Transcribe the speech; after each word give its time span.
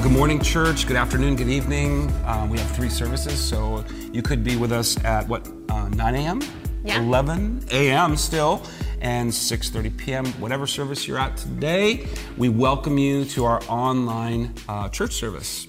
Well, 0.00 0.08
good 0.08 0.16
morning, 0.16 0.40
church. 0.40 0.86
Good 0.86 0.96
afternoon, 0.96 1.36
good 1.36 1.50
evening. 1.50 2.10
Um, 2.24 2.48
we 2.48 2.56
have 2.58 2.70
three 2.70 2.88
services, 2.88 3.38
so 3.38 3.84
you 4.14 4.22
could 4.22 4.42
be 4.42 4.56
with 4.56 4.72
us 4.72 4.96
at 5.04 5.28
what, 5.28 5.46
uh, 5.68 5.90
9 5.90 6.14
a.m., 6.14 6.40
Yeah. 6.82 7.02
11 7.02 7.66
a.m. 7.70 8.16
still, 8.16 8.62
and 9.02 9.30
6:30 9.30 9.90
p.m. 9.98 10.24
Whatever 10.40 10.66
service 10.66 11.06
you're 11.06 11.18
at 11.18 11.36
today, 11.36 12.06
we 12.38 12.48
welcome 12.48 12.96
you 12.96 13.26
to 13.26 13.44
our 13.44 13.60
online 13.68 14.54
uh, 14.70 14.88
church 14.88 15.12
service. 15.12 15.66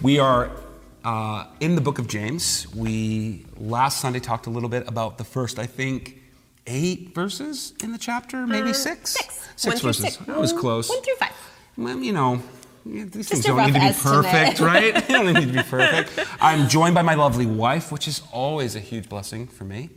We 0.00 0.18
are 0.18 0.50
uh, 1.04 1.44
in 1.60 1.74
the 1.74 1.82
book 1.82 1.98
of 1.98 2.08
James. 2.08 2.66
We 2.74 3.44
last 3.58 4.00
Sunday 4.00 4.20
talked 4.20 4.46
a 4.46 4.50
little 4.50 4.70
bit 4.70 4.88
about 4.88 5.18
the 5.18 5.24
first, 5.24 5.58
I 5.58 5.66
think, 5.66 6.22
eight 6.66 7.14
verses 7.14 7.74
in 7.82 7.92
the 7.92 7.98
chapter, 7.98 8.46
maybe 8.46 8.72
six. 8.72 9.14
Uh, 9.14 9.20
Six. 9.20 9.48
Six 9.56 9.74
One 9.74 9.82
verses. 9.82 10.04
six. 10.14 10.16
That 10.26 10.40
was 10.40 10.54
close. 10.54 10.88
One 10.88 11.02
through 11.02 11.16
five. 11.16 11.32
Well, 11.76 11.98
you 11.98 12.12
know, 12.14 12.40
these 12.84 13.28
things 13.28 13.44
don't 13.44 13.56
need 13.58 13.74
to 13.74 13.80
be 13.80 13.86
estimate. 13.86 14.24
perfect, 14.24 14.60
right? 14.60 14.94
they 14.94 15.14
don't 15.14 15.32
need 15.32 15.48
to 15.48 15.52
be 15.52 15.62
perfect. 15.62 16.28
I'm 16.40 16.68
joined 16.68 16.94
by 16.94 17.02
my 17.02 17.14
lovely 17.14 17.46
wife, 17.46 17.90
which 17.90 18.06
is 18.06 18.22
always 18.32 18.76
a 18.76 18.80
huge 18.80 19.08
blessing 19.08 19.46
for 19.46 19.64
me. 19.64 19.90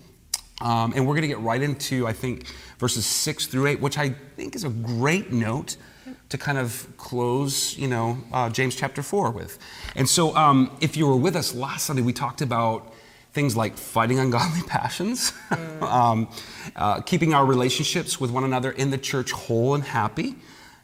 Um, 0.62 0.94
and 0.96 1.06
we're 1.06 1.14
going 1.14 1.24
to 1.24 1.28
get 1.28 1.40
right 1.40 1.62
into, 1.62 2.08
I 2.08 2.14
think, 2.14 2.48
verses 2.80 3.06
six 3.06 3.46
through 3.46 3.68
eight, 3.68 3.80
which 3.80 3.98
I 3.98 4.10
think 4.10 4.56
is 4.56 4.64
a 4.64 4.70
great 4.70 5.32
note 5.32 5.78
to 6.30 6.38
kind 6.38 6.58
of 6.58 6.88
close, 6.98 7.78
you 7.78 7.88
know, 7.88 8.18
uh, 8.34 8.50
James 8.50 8.76
chapter 8.76 9.04
four 9.04 9.32
with. 9.32 9.60
And 9.96 10.08
so, 10.08 10.36
um, 10.36 10.76
if 10.82 10.98
you 10.98 11.08
were 11.08 11.16
with 11.16 11.36
us 11.36 11.54
last 11.54 11.86
Sunday, 11.86 12.02
we 12.02 12.14
talked 12.14 12.42
about 12.42 12.94
things 13.34 13.56
like 13.56 13.78
fighting 13.78 14.18
ungodly 14.18 14.62
passions, 14.68 15.32
um, 15.82 16.28
uh, 16.76 17.02
keeping 17.02 17.34
our 17.34 17.46
relationships 17.46 18.20
with 18.20 18.32
one 18.32 18.44
another 18.44 18.72
in 18.72 18.90
the 18.90 18.98
church 18.98 19.32
whole 19.32 19.76
and 19.76 19.84
happy, 19.84 20.36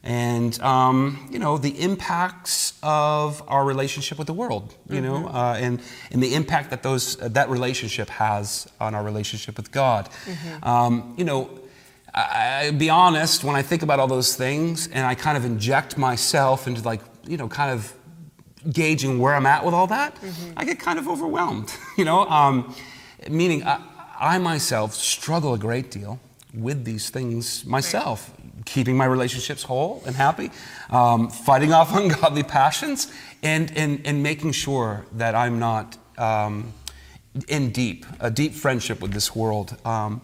and 0.04 0.60
um, 0.62 1.30
you 1.32 1.40
know 1.40 1.58
the 1.58 1.82
impacts 1.82 2.74
of 2.84 3.42
our 3.48 3.64
relationship 3.64 4.18
with 4.18 4.28
the 4.28 4.34
world, 4.34 4.76
you 4.90 5.00
know, 5.02 5.28
uh, 5.28 5.56
and 5.58 5.82
and 6.12 6.22
the 6.22 6.36
impact 6.36 6.70
that 6.72 6.84
those 6.84 7.22
uh, 7.22 7.30
that 7.30 7.50
relationship 7.50 8.10
has 8.10 8.68
on 8.82 8.94
our 8.96 9.04
relationship 9.04 9.56
with 9.56 9.72
God. 9.72 10.10
Um, 10.62 11.14
you 11.18 11.24
know, 11.24 11.50
I, 12.14 12.66
I 12.68 12.72
be 12.72 12.90
honest 12.90 13.44
when 13.46 13.56
I 13.56 13.62
think 13.62 13.82
about 13.82 14.00
all 14.00 14.08
those 14.08 14.36
things, 14.36 14.88
and 14.88 15.06
I 15.06 15.16
kind 15.16 15.38
of 15.38 15.46
inject 15.46 15.98
myself 15.98 16.68
into 16.68 16.82
like 16.82 17.02
you 17.26 17.38
know 17.38 17.48
kind 17.48 17.72
of 17.72 17.94
gauging 18.72 19.20
where 19.20 19.36
I'm 19.36 19.46
at 19.46 19.64
with 19.64 19.74
all 19.74 19.88
that, 19.88 20.18
I 20.58 20.66
get 20.66 20.80
kind 20.80 21.00
of 21.00 21.08
overwhelmed, 21.08 21.74
you 21.98 22.06
know, 22.06 22.26
um, 22.28 22.76
meaning 23.30 23.64
I, 23.64 23.82
I 24.20 24.38
myself 24.38 24.94
struggle 24.94 25.54
a 25.54 25.58
great 25.58 25.92
deal 25.92 26.20
with 26.54 26.86
these 26.86 27.10
things 27.10 27.66
myself, 27.66 28.32
keeping 28.66 28.96
my 28.96 29.06
relationships 29.06 29.64
whole 29.64 30.04
and 30.06 30.16
happy, 30.16 30.52
um, 30.90 31.30
fighting 31.30 31.74
off 31.74 31.96
ungodly 31.96 32.44
passions, 32.44 33.12
and, 33.42 33.76
and, 33.78 34.06
and 34.06 34.22
making 34.22 34.52
sure 34.52 35.06
that 35.14 35.36
I'm 35.36 35.60
not 35.60 35.98
um, 36.18 36.74
in 37.48 37.72
deep, 37.72 38.06
a 38.20 38.30
deep 38.30 38.54
friendship 38.54 39.02
with 39.02 39.12
this 39.12 39.36
world. 39.36 39.76
Um, 39.86 40.22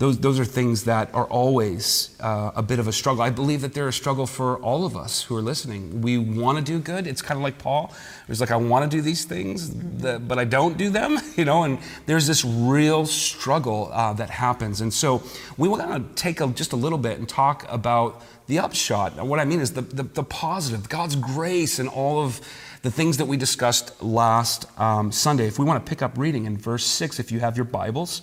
those, 0.00 0.18
those 0.18 0.40
are 0.40 0.46
things 0.46 0.84
that 0.84 1.14
are 1.14 1.26
always 1.26 2.16
uh, 2.20 2.52
a 2.56 2.62
bit 2.62 2.78
of 2.78 2.88
a 2.88 2.92
struggle. 2.92 3.22
I 3.22 3.28
believe 3.28 3.60
that 3.60 3.74
they're 3.74 3.88
a 3.88 3.92
struggle 3.92 4.26
for 4.26 4.56
all 4.60 4.86
of 4.86 4.96
us 4.96 5.24
who 5.24 5.36
are 5.36 5.42
listening. 5.42 6.00
We 6.00 6.16
want 6.16 6.56
to 6.56 6.64
do 6.64 6.78
good. 6.78 7.06
It's 7.06 7.20
kind 7.20 7.36
of 7.36 7.42
like 7.42 7.58
Paul. 7.58 7.92
It's 8.26 8.40
like, 8.40 8.50
I 8.50 8.56
want 8.56 8.90
to 8.90 8.96
do 8.96 9.02
these 9.02 9.26
things, 9.26 9.68
but 9.68 10.38
I 10.38 10.44
don't 10.44 10.78
do 10.78 10.88
them, 10.88 11.18
you 11.36 11.44
know, 11.44 11.64
and 11.64 11.78
there's 12.06 12.26
this 12.26 12.46
real 12.46 13.04
struggle 13.04 13.90
uh, 13.92 14.14
that 14.14 14.30
happens. 14.30 14.80
And 14.80 14.90
so 14.90 15.22
we 15.58 15.68
want 15.68 15.82
to 15.82 16.22
take 16.22 16.40
a, 16.40 16.46
just 16.46 16.72
a 16.72 16.76
little 16.76 16.96
bit 16.96 17.18
and 17.18 17.28
talk 17.28 17.70
about 17.70 18.22
the 18.46 18.58
upshot. 18.58 19.22
What 19.22 19.38
I 19.38 19.44
mean 19.44 19.60
is 19.60 19.74
the, 19.74 19.82
the, 19.82 20.04
the 20.04 20.24
positive, 20.24 20.88
God's 20.88 21.14
grace, 21.14 21.78
and 21.78 21.90
all 21.90 22.24
of 22.24 22.40
the 22.80 22.90
things 22.90 23.18
that 23.18 23.26
we 23.26 23.36
discussed 23.36 24.02
last 24.02 24.64
um, 24.80 25.12
Sunday. 25.12 25.46
If 25.46 25.58
we 25.58 25.66
want 25.66 25.84
to 25.84 25.88
pick 25.88 26.00
up 26.00 26.16
reading 26.16 26.46
in 26.46 26.56
verse 26.56 26.86
6, 26.86 27.20
if 27.20 27.30
you 27.30 27.40
have 27.40 27.54
your 27.58 27.66
Bibles, 27.66 28.22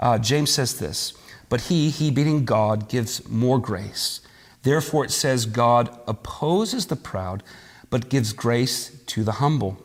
uh, 0.00 0.18
James 0.18 0.50
says 0.50 0.78
this 0.78 1.12
But 1.48 1.62
he, 1.62 1.90
he 1.90 2.10
being 2.10 2.44
God, 2.44 2.88
gives 2.88 3.28
more 3.28 3.58
grace. 3.58 4.20
Therefore 4.62 5.04
it 5.04 5.10
says, 5.10 5.46
God 5.46 5.96
opposes 6.06 6.86
the 6.86 6.96
proud, 6.96 7.42
but 7.88 8.08
gives 8.08 8.32
grace 8.32 8.90
to 9.06 9.22
the 9.22 9.32
humble. 9.32 9.82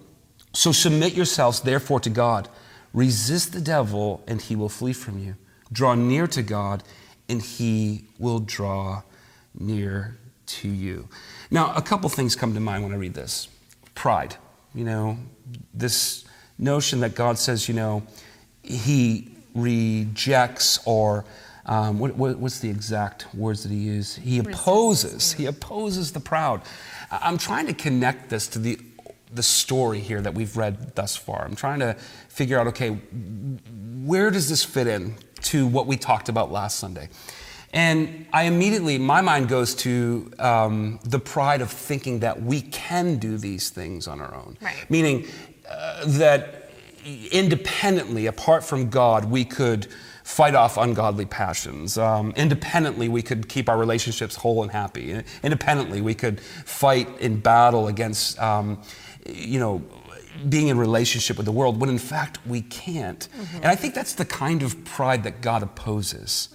So 0.53 0.71
submit 0.71 1.13
yourselves, 1.13 1.61
therefore, 1.61 1.99
to 2.01 2.09
God. 2.09 2.49
Resist 2.93 3.51
the 3.51 3.61
devil, 3.61 4.23
and 4.27 4.41
he 4.41 4.55
will 4.55 4.69
flee 4.69 4.93
from 4.93 5.19
you. 5.19 5.35
Draw 5.71 5.95
near 5.95 6.27
to 6.27 6.41
God, 6.41 6.83
and 7.27 7.41
he 7.41 8.05
will 8.17 8.39
draw 8.39 9.01
near 9.53 10.17
to 10.45 10.69
you. 10.69 11.09
Now, 11.51 11.73
a 11.75 11.81
couple 11.81 12.09
things 12.09 12.35
come 12.35 12.53
to 12.53 12.59
mind 12.59 12.83
when 12.83 12.93
I 12.93 12.95
read 12.95 13.13
this 13.13 13.49
pride. 13.95 14.35
You 14.73 14.85
know, 14.85 15.17
this 15.73 16.25
notion 16.57 17.01
that 17.01 17.15
God 17.15 17.37
says, 17.37 17.67
you 17.67 17.73
know, 17.73 18.03
he 18.63 19.34
rejects 19.55 20.79
or 20.85 21.25
um, 21.65 21.97
what, 21.97 22.15
what- 22.15 22.37
what's 22.37 22.59
the 22.59 22.69
exact 22.69 23.33
words 23.33 23.63
that 23.63 23.71
he 23.71 23.77
used? 23.77 24.17
He 24.19 24.37
opposes. 24.39 25.31
He 25.33 25.47
opposes 25.47 26.11
the 26.11 26.19
proud. 26.19 26.61
I'm 27.11 27.37
trying 27.37 27.65
to 27.67 27.73
connect 27.73 28.29
this 28.29 28.47
to 28.49 28.59
the 28.59 28.79
the 29.33 29.43
story 29.43 29.99
here 29.99 30.21
that 30.21 30.33
we've 30.33 30.55
read 30.55 30.95
thus 30.95 31.17
far. 31.17 31.43
I'm 31.43 31.55
trying 31.55 31.79
to 31.79 31.95
figure 32.29 32.57
out, 32.57 32.67
okay, 32.67 32.91
where 34.05 34.31
does 34.31 34.47
this 34.47 34.63
fit 34.63 34.87
in 34.87 35.15
to 35.41 35.67
what 35.67 35.87
we 35.87 35.97
talked 35.97 36.29
about 36.29 36.51
last 36.53 36.79
Sunday? 36.79 37.09
And 37.73 38.27
I 38.31 38.43
immediately, 38.43 38.97
my 38.97 39.19
mind 39.19 39.49
goes 39.49 39.75
to 39.77 40.31
um, 40.39 40.99
the 41.03 41.19
pride 41.19 41.59
of 41.61 41.69
thinking 41.69 42.19
that 42.19 42.41
we 42.43 42.61
can 42.61 43.17
do 43.17 43.37
these 43.37 43.69
things 43.71 44.07
on 44.07 44.21
our 44.21 44.33
own. 44.33 44.57
Right. 44.61 44.89
Meaning 44.89 45.25
uh, 45.69 46.05
that 46.05 46.54
independently, 47.05 48.25
apart 48.25 48.63
from 48.63 48.89
God, 48.89 49.25
we 49.25 49.45
could 49.45 49.87
fight 50.23 50.55
off 50.55 50.75
ungodly 50.77 51.25
passions. 51.25 51.97
Um, 51.97 52.33
independently, 52.35 53.07
we 53.07 53.21
could 53.21 53.47
keep 53.47 53.69
our 53.69 53.77
relationships 53.77 54.35
whole 54.35 54.63
and 54.63 54.71
happy. 54.71 55.21
Independently, 55.43 56.01
we 56.01 56.15
could 56.15 56.41
fight 56.41 57.07
in 57.19 57.39
battle 57.39 57.87
against, 57.87 58.39
um, 58.39 58.81
you 59.27 59.59
know, 59.59 59.83
being 60.49 60.67
in 60.67 60.77
relationship 60.77 61.37
with 61.37 61.45
the 61.45 61.51
world 61.51 61.79
when 61.79 61.89
in 61.89 61.97
fact 61.97 62.39
we 62.45 62.61
can't. 62.61 63.29
And 63.53 63.67
I 63.67 63.75
think 63.75 63.93
that's 63.93 64.13
the 64.13 64.25
kind 64.25 64.63
of 64.63 64.83
pride 64.83 65.23
that 65.23 65.41
God 65.41 65.63
opposes. 65.63 66.49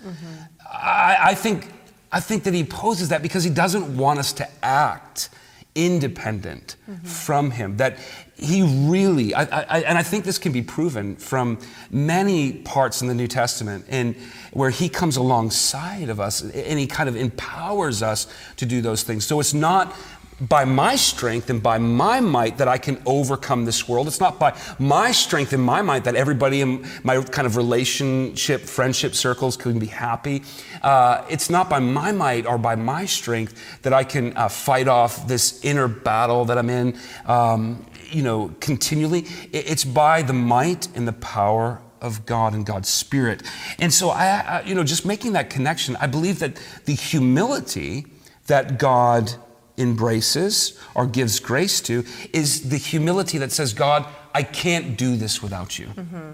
I, 0.70 1.16
I 1.20 1.34
think 1.34 1.68
I 2.12 2.20
think 2.20 2.42
that 2.42 2.54
he 2.54 2.62
opposes 2.62 3.08
that 3.10 3.22
because 3.22 3.44
he 3.44 3.50
doesn't 3.50 3.96
want 3.96 4.18
us 4.18 4.32
to 4.34 4.48
act 4.64 5.30
independent 5.74 6.76
mm-hmm. 6.88 7.06
from 7.06 7.50
him. 7.50 7.76
That 7.76 7.98
he 8.36 8.62
really, 8.88 9.34
I, 9.34 9.42
I, 9.42 9.80
and 9.80 9.98
I 9.98 10.02
think 10.02 10.24
this 10.24 10.38
can 10.38 10.52
be 10.52 10.62
proven 10.62 11.16
from 11.16 11.58
many 11.90 12.52
parts 12.52 13.02
in 13.02 13.08
the 13.08 13.14
New 13.14 13.28
Testament, 13.28 13.84
and 13.88 14.16
where 14.52 14.70
he 14.70 14.88
comes 14.88 15.16
alongside 15.16 16.08
of 16.08 16.20
us 16.20 16.42
and 16.42 16.78
he 16.78 16.86
kind 16.86 17.08
of 17.08 17.16
empowers 17.16 18.02
us 18.02 18.26
to 18.56 18.66
do 18.66 18.80
those 18.80 19.02
things. 19.02 19.26
So 19.26 19.40
it's 19.40 19.54
not 19.54 19.94
by 20.40 20.64
my 20.64 20.96
strength 20.96 21.50
and 21.50 21.62
by 21.62 21.78
my 21.78 22.20
might 22.20 22.58
that 22.58 22.68
I 22.68 22.78
can 22.78 23.00
overcome 23.04 23.64
this 23.64 23.88
world. 23.88 24.06
It's 24.06 24.20
not 24.20 24.38
by 24.38 24.58
my 24.78 25.12
strength 25.12 25.52
and 25.52 25.62
my 25.62 25.82
might 25.82 26.04
that 26.04 26.14
everybody 26.14 26.60
in 26.60 26.86
my 27.02 27.20
kind 27.22 27.46
of 27.46 27.56
relationship, 27.56 28.62
friendship 28.62 29.14
circles 29.14 29.56
can 29.56 29.78
be 29.78 29.86
happy. 29.86 30.42
Uh, 30.82 31.24
it's 31.28 31.50
not 31.50 31.68
by 31.68 31.78
my 31.78 32.12
might 32.12 32.46
or 32.46 32.58
by 32.58 32.74
my 32.74 33.04
strength 33.04 33.82
that 33.82 33.92
I 33.92 34.04
can 34.04 34.36
uh, 34.36 34.48
fight 34.48 34.88
off 34.88 35.28
this 35.28 35.62
inner 35.64 35.88
battle 35.88 36.44
that 36.46 36.56
I'm 36.56 36.70
in, 36.70 36.98
um, 37.26 37.84
you 38.10 38.22
know, 38.22 38.54
continually. 38.60 39.26
It's 39.52 39.84
by 39.84 40.22
the 40.22 40.32
might 40.32 40.88
and 40.96 41.06
the 41.06 41.12
power 41.12 41.80
of 42.00 42.24
God 42.24 42.54
and 42.54 42.64
God's 42.64 42.88
Spirit. 42.88 43.42
And 43.78 43.92
so 43.92 44.08
I, 44.08 44.26
I 44.26 44.62
you 44.62 44.74
know, 44.74 44.84
just 44.84 45.04
making 45.04 45.32
that 45.32 45.50
connection, 45.50 45.96
I 45.96 46.06
believe 46.06 46.38
that 46.38 46.58
the 46.86 46.94
humility 46.94 48.06
that 48.46 48.78
God 48.78 49.34
embraces 49.78 50.78
or 50.94 51.06
gives 51.06 51.40
grace 51.40 51.80
to 51.82 52.04
is 52.32 52.68
the 52.70 52.76
humility 52.76 53.38
that 53.38 53.52
says, 53.52 53.72
God, 53.72 54.06
I 54.34 54.42
can't 54.42 54.96
do 54.96 55.16
this 55.16 55.42
without 55.42 55.78
you. 55.78 55.86
Mm-hmm. 55.86 56.30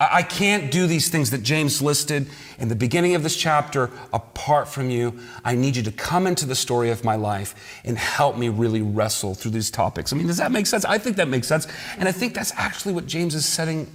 I 0.00 0.18
I 0.18 0.22
can't 0.22 0.70
do 0.70 0.86
these 0.86 1.08
things 1.08 1.30
that 1.30 1.42
James 1.42 1.82
listed 1.82 2.28
in 2.58 2.68
the 2.68 2.76
beginning 2.76 3.16
of 3.16 3.24
this 3.24 3.36
chapter 3.36 3.90
apart 4.12 4.68
from 4.68 4.90
you. 4.90 5.18
I 5.44 5.56
need 5.56 5.74
you 5.74 5.82
to 5.82 5.92
come 5.92 6.26
into 6.28 6.46
the 6.46 6.54
story 6.54 6.90
of 6.90 7.04
my 7.04 7.16
life 7.16 7.80
and 7.84 7.98
help 7.98 8.36
me 8.36 8.48
really 8.48 8.80
wrestle 8.80 9.34
through 9.34 9.50
these 9.50 9.70
topics. 9.70 10.12
I 10.12 10.16
mean, 10.16 10.28
does 10.28 10.36
that 10.36 10.52
make 10.52 10.66
sense? 10.66 10.84
I 10.84 10.98
think 10.98 11.16
that 11.16 11.28
makes 11.28 11.48
sense. 11.48 11.66
And 11.98 12.08
I 12.08 12.12
think 12.12 12.34
that's 12.34 12.52
actually 12.56 12.94
what 12.94 13.06
James 13.06 13.34
is 13.34 13.44
setting 13.44 13.90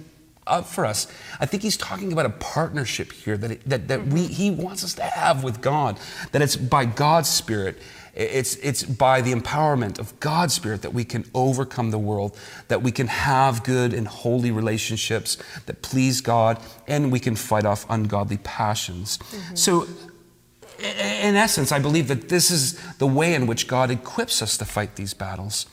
up 0.46 0.66
for 0.66 0.84
us. 0.84 1.06
I 1.40 1.46
think 1.46 1.62
he's 1.62 1.76
talking 1.76 2.12
about 2.12 2.26
a 2.26 2.30
partnership 2.30 3.12
here 3.12 3.36
that, 3.38 3.50
it, 3.52 3.68
that, 3.68 3.88
that 3.88 4.06
we, 4.06 4.24
mm-hmm. 4.24 4.32
he 4.32 4.50
wants 4.50 4.84
us 4.84 4.94
to 4.94 5.02
have 5.02 5.42
with 5.42 5.62
God, 5.62 5.98
that 6.32 6.42
it's 6.42 6.56
by 6.56 6.84
God's 6.84 7.30
Spirit. 7.30 7.78
It's, 8.14 8.56
it's 8.56 8.82
by 8.84 9.20
the 9.20 9.32
empowerment 9.32 9.98
of 9.98 10.18
God's 10.20 10.54
Spirit 10.54 10.82
that 10.82 10.94
we 10.94 11.04
can 11.04 11.24
overcome 11.34 11.90
the 11.90 11.98
world, 11.98 12.38
that 12.68 12.82
we 12.82 12.92
can 12.92 13.08
have 13.08 13.64
good 13.64 13.92
and 13.92 14.06
holy 14.06 14.50
relationships 14.50 15.36
that 15.66 15.82
please 15.82 16.20
God, 16.20 16.60
and 16.86 17.10
we 17.10 17.18
can 17.18 17.34
fight 17.36 17.64
off 17.64 17.84
ungodly 17.90 18.38
passions. 18.38 19.18
So, 19.54 19.86
in 20.78 21.34
essence, 21.36 21.72
I 21.72 21.78
believe 21.78 22.08
that 22.08 22.28
this 22.28 22.50
is 22.50 22.74
the 22.98 23.06
way 23.06 23.34
in 23.34 23.46
which 23.46 23.66
God 23.66 23.90
equips 23.90 24.42
us 24.42 24.56
to 24.58 24.64
fight 24.64 24.96
these 24.96 25.14
battles. 25.14 25.66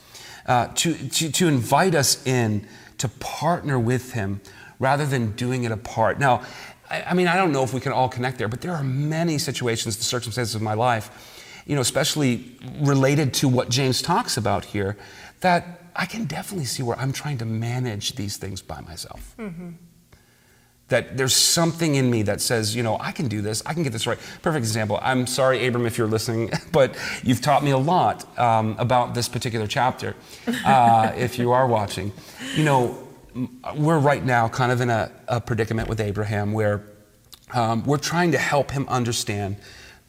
uh, 0.46 0.68
to, 0.74 0.94
to, 1.08 1.30
to 1.30 1.48
invite 1.48 1.94
us 1.94 2.24
in 2.26 2.66
to 2.98 3.08
partner 3.08 3.78
with 3.78 4.12
Him 4.12 4.40
rather 4.78 5.06
than 5.06 5.32
doing 5.32 5.64
it 5.64 5.72
apart. 5.72 6.18
Now, 6.18 6.42
I, 6.90 7.02
I 7.02 7.14
mean, 7.14 7.28
I 7.28 7.36
don't 7.36 7.52
know 7.52 7.62
if 7.62 7.72
we 7.72 7.80
can 7.80 7.92
all 7.92 8.08
connect 8.08 8.38
there, 8.38 8.48
but 8.48 8.60
there 8.60 8.74
are 8.74 8.82
many 8.82 9.38
situations, 9.38 9.96
the 9.96 10.04
circumstances 10.04 10.54
of 10.54 10.62
my 10.62 10.74
life, 10.74 11.31
you 11.66 11.74
know, 11.74 11.80
especially 11.80 12.56
related 12.80 13.34
to 13.34 13.48
what 13.48 13.68
James 13.68 14.02
talks 14.02 14.36
about 14.36 14.64
here, 14.66 14.96
that 15.40 15.82
I 15.94 16.06
can 16.06 16.24
definitely 16.24 16.66
see 16.66 16.82
where 16.82 16.98
I'm 16.98 17.12
trying 17.12 17.38
to 17.38 17.44
manage 17.44 18.14
these 18.14 18.36
things 18.36 18.62
by 18.62 18.80
myself. 18.80 19.34
Mm-hmm. 19.38 19.70
That 20.88 21.16
there's 21.16 21.34
something 21.34 21.94
in 21.94 22.10
me 22.10 22.22
that 22.22 22.40
says, 22.40 22.74
you 22.76 22.82
know, 22.82 22.98
I 23.00 23.12
can 23.12 23.28
do 23.28 23.40
this, 23.40 23.62
I 23.64 23.72
can 23.72 23.82
get 23.82 23.92
this 23.92 24.06
right. 24.06 24.18
Perfect 24.42 24.64
example. 24.64 24.98
I'm 25.02 25.26
sorry, 25.26 25.66
Abram, 25.66 25.86
if 25.86 25.96
you're 25.96 26.08
listening, 26.08 26.50
but 26.72 26.96
you've 27.22 27.40
taught 27.40 27.64
me 27.64 27.70
a 27.70 27.78
lot 27.78 28.38
um, 28.38 28.76
about 28.78 29.14
this 29.14 29.28
particular 29.28 29.66
chapter. 29.66 30.14
Uh, 30.64 31.12
if 31.16 31.38
you 31.38 31.52
are 31.52 31.66
watching, 31.66 32.12
you 32.56 32.64
know, 32.64 32.98
we're 33.76 33.98
right 33.98 34.24
now 34.24 34.48
kind 34.48 34.72
of 34.72 34.80
in 34.80 34.90
a, 34.90 35.10
a 35.28 35.40
predicament 35.40 35.88
with 35.88 36.00
Abraham 36.00 36.52
where 36.52 36.84
um, 37.54 37.84
we're 37.84 37.98
trying 37.98 38.32
to 38.32 38.38
help 38.38 38.70
him 38.70 38.86
understand 38.88 39.56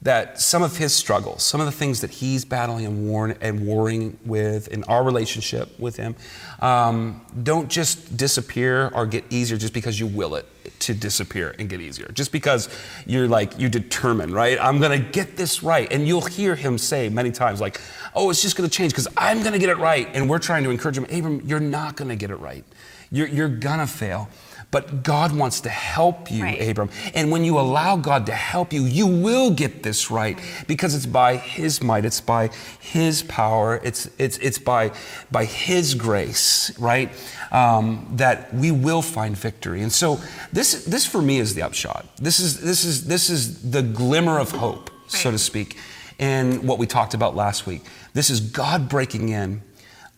that 0.04 0.40
some 0.40 0.62
of 0.62 0.78
his 0.78 0.94
struggles, 0.94 1.44
some 1.44 1.62
of 1.62 1.66
the 1.66 1.72
things 1.72 2.02
that 2.02 2.12
he's 2.12 2.44
battling 2.44 2.86
and, 2.86 3.38
and 3.42 3.66
warring 3.66 4.18
with 4.26 4.68
in 4.68 4.84
our 4.84 5.04
relationship 5.04 5.80
with 5.80 5.96
him, 5.96 6.16
um, 6.60 7.22
don't 7.44 7.70
just 7.70 8.16
disappear 8.18 8.92
or 8.94 9.06
get 9.06 9.24
easier 9.30 9.58
just 9.58 9.74
because 9.74 10.00
you 10.00 10.06
will 10.06 10.36
it 10.36 10.46
to 10.80 10.94
disappear 10.94 11.56
and 11.58 11.70
get 11.70 11.80
easier. 11.80 12.10
Just 12.14 12.34
because 12.34 12.68
you're 13.06 13.30
like, 13.30 13.58
you 13.58 13.70
determine, 13.70 14.34
right? 14.34 14.58
I'm 14.60 14.80
gonna 14.80 15.00
get 15.00 15.38
this 15.38 15.64
right. 15.64 15.92
And 15.92 16.06
you'll 16.06 16.22
hear 16.22 16.56
him 16.56 16.78
say 16.78 17.08
many 17.08 17.32
times, 17.32 17.62
like, 17.62 17.80
oh, 18.14 18.30
it's 18.30 18.42
just 18.42 18.58
gonna 18.58 18.70
change 18.70 18.92
because 18.92 19.08
I'm 19.16 19.42
gonna 19.42 19.60
get 19.60 19.70
it 19.70 19.78
right. 19.78 20.10
And 20.14 20.30
we're 20.30 20.40
trying 20.40 20.66
to 20.66 20.70
encourage 20.70 20.98
him, 20.98 21.06
Abram, 21.06 21.42
you're 21.46 21.62
not 21.62 21.96
gonna 21.96 22.18
get 22.18 22.30
it 22.30 22.38
right. 22.38 22.66
You're, 23.10 23.28
you're 23.28 23.50
gonna 23.50 23.88
fail. 23.88 24.28
But 24.74 25.04
God 25.04 25.36
wants 25.36 25.62
to 25.62 25.70
help 25.70 26.32
you, 26.32 26.42
right. 26.42 26.60
Abram. 26.60 26.90
And 27.14 27.30
when 27.30 27.46
you 27.46 27.60
allow 27.60 27.96
God 27.96 28.26
to 28.26 28.32
help 28.32 28.74
you, 28.74 28.86
you 28.86 29.06
will 29.06 29.52
get 29.52 29.84
this 29.84 30.10
right 30.10 30.36
because 30.66 30.96
it's 30.96 31.06
by 31.06 31.36
His 31.36 31.84
might, 31.84 32.06
it's 32.06 32.20
by 32.20 32.50
His 32.80 33.22
power, 33.22 33.80
it's, 33.84 34.10
it's, 34.18 34.40
it's 34.40 34.58
by, 34.58 34.92
by 35.32 35.46
His 35.46 35.94
grace, 35.94 36.76
right? 36.80 37.12
Um, 37.52 38.08
that 38.14 38.52
we 38.52 38.72
will 38.72 39.04
find 39.04 39.38
victory. 39.38 39.84
And 39.84 39.92
so 39.92 40.20
this, 40.52 40.86
this 40.86 41.06
for 41.06 41.22
me 41.22 41.38
is 41.38 41.54
the 41.54 41.62
upshot. 41.62 42.08
This 42.18 42.40
is, 42.40 42.60
this 42.60 42.84
is, 42.84 43.06
this 43.06 43.30
is 43.30 43.70
the 43.70 43.84
glimmer 43.84 44.40
of 44.40 44.50
hope, 44.50 44.90
right. 44.90 45.12
so 45.12 45.30
to 45.30 45.38
speak, 45.38 45.78
in 46.18 46.66
what 46.66 46.80
we 46.80 46.88
talked 46.88 47.14
about 47.14 47.36
last 47.36 47.68
week. 47.68 47.84
This 48.16 48.32
is 48.32 48.40
God 48.40 48.90
breaking 48.90 49.30
in, 49.30 49.62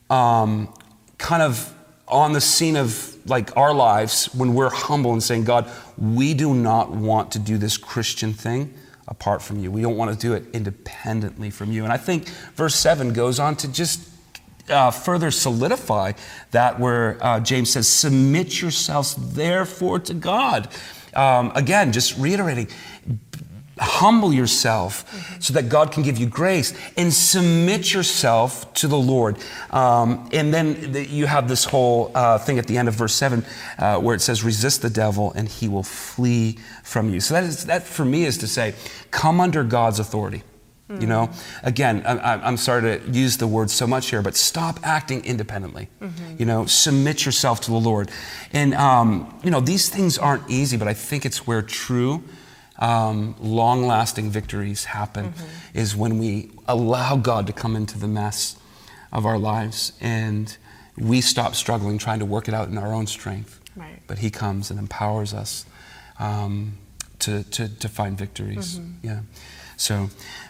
um, 0.09 0.73
kind 1.17 1.41
of 1.41 1.74
on 2.07 2.33
the 2.33 2.41
scene 2.41 2.75
of 2.75 3.15
like 3.27 3.55
our 3.57 3.73
lives 3.73 4.25
when 4.35 4.53
we're 4.53 4.69
humble 4.69 5.13
and 5.13 5.23
saying, 5.23 5.43
God, 5.43 5.69
we 5.97 6.33
do 6.33 6.53
not 6.53 6.91
want 6.91 7.31
to 7.31 7.39
do 7.39 7.57
this 7.57 7.77
Christian 7.77 8.33
thing 8.33 8.73
apart 9.07 9.41
from 9.41 9.59
you. 9.59 9.71
We 9.71 9.81
don't 9.81 9.97
want 9.97 10.11
to 10.11 10.17
do 10.17 10.33
it 10.33 10.43
independently 10.53 11.49
from 11.49 11.71
you. 11.71 11.83
And 11.83 11.91
I 11.91 11.97
think 11.97 12.27
verse 12.55 12.75
7 12.75 13.13
goes 13.13 13.39
on 13.39 13.55
to 13.57 13.71
just 13.71 14.09
uh, 14.69 14.91
further 14.91 15.31
solidify 15.31 16.13
that, 16.51 16.79
where 16.79 17.23
uh, 17.23 17.39
James 17.39 17.69
says, 17.71 17.87
Submit 17.87 18.61
yourselves 18.61 19.15
therefore 19.33 19.99
to 19.99 20.13
God. 20.13 20.69
Um, 21.13 21.51
again, 21.55 21.91
just 21.91 22.17
reiterating, 22.17 22.67
humble 23.79 24.33
yourself 24.33 25.05
mm-hmm. 25.05 25.39
so 25.41 25.53
that 25.53 25.69
God 25.69 25.91
can 25.91 26.03
give 26.03 26.17
you 26.17 26.27
grace 26.27 26.73
and 26.95 27.13
submit 27.13 27.93
yourself 27.93 28.73
to 28.75 28.87
the 28.87 28.97
Lord. 28.97 29.37
Um, 29.71 30.29
and 30.31 30.53
then 30.53 30.93
the, 30.93 31.05
you 31.05 31.25
have 31.25 31.47
this 31.47 31.65
whole 31.65 32.11
uh, 32.15 32.37
thing 32.37 32.57
at 32.57 32.67
the 32.67 32.77
end 32.77 32.87
of 32.87 32.95
verse 32.95 33.13
7 33.13 33.45
uh, 33.77 33.99
where 33.99 34.15
it 34.15 34.21
says, 34.21 34.43
resist 34.43 34.81
the 34.81 34.89
devil 34.89 35.33
and 35.33 35.49
he 35.49 35.67
will 35.67 35.83
flee 35.83 36.57
from 36.83 37.09
you. 37.09 37.19
So 37.19 37.33
that, 37.33 37.43
is, 37.43 37.65
that 37.65 37.83
for 37.83 38.05
me 38.05 38.23
is 38.23 38.37
to 38.39 38.47
say, 38.47 38.75
come 39.11 39.41
under 39.41 39.63
God's 39.63 39.99
authority. 39.99 40.43
Mm-hmm. 40.89 41.01
You 41.01 41.07
know, 41.07 41.29
again, 41.63 42.03
I, 42.05 42.47
am 42.47 42.57
sorry 42.57 42.99
to 42.99 43.11
use 43.11 43.37
the 43.37 43.47
word 43.47 43.71
so 43.71 43.87
much 43.87 44.11
here, 44.11 44.21
but 44.21 44.35
stop 44.35 44.79
acting 44.83 45.25
independently. 45.25 45.89
Mm-hmm. 45.99 46.35
You 46.37 46.45
know, 46.45 46.67
submit 46.67 47.25
yourself 47.25 47.59
to 47.61 47.71
the 47.71 47.77
Lord. 47.77 48.11
And, 48.53 48.75
um, 48.75 49.39
you 49.43 49.49
know, 49.49 49.61
these 49.61 49.89
things 49.89 50.19
aren't 50.19 50.47
easy, 50.47 50.77
but 50.77 50.87
I 50.87 50.93
think 50.93 51.25
it's 51.25 51.47
where 51.47 51.63
true 51.63 52.23
um, 52.79 53.35
long 53.39 53.87
lasting 53.87 54.29
victories 54.29 54.85
happen 54.85 55.31
mm-hmm. 55.31 55.77
is 55.77 55.95
when 55.95 56.17
we 56.17 56.51
allow 56.67 57.15
God 57.15 57.47
to 57.47 57.53
come 57.53 57.75
into 57.75 57.97
the 57.97 58.07
mess 58.07 58.57
of 59.11 59.25
our 59.25 59.37
lives 59.37 59.93
and 60.01 60.57
we 60.97 61.21
stop 61.21 61.55
struggling 61.55 61.97
trying 61.97 62.19
to 62.19 62.25
work 62.25 62.47
it 62.47 62.53
out 62.53 62.67
in 62.67 62.77
our 62.77 62.93
own 62.93 63.07
strength. 63.07 63.59
Right. 63.75 64.01
But 64.07 64.19
He 64.19 64.29
comes 64.29 64.71
and 64.71 64.79
empowers 64.79 65.33
us 65.33 65.65
um, 66.19 66.77
to, 67.19 67.43
to, 67.43 67.67
to, 67.79 67.89
find 67.89 68.17
victories. 68.17 68.79
Mm-hmm. 68.79 69.07
Yeah. 69.07 69.19
So 69.77 70.09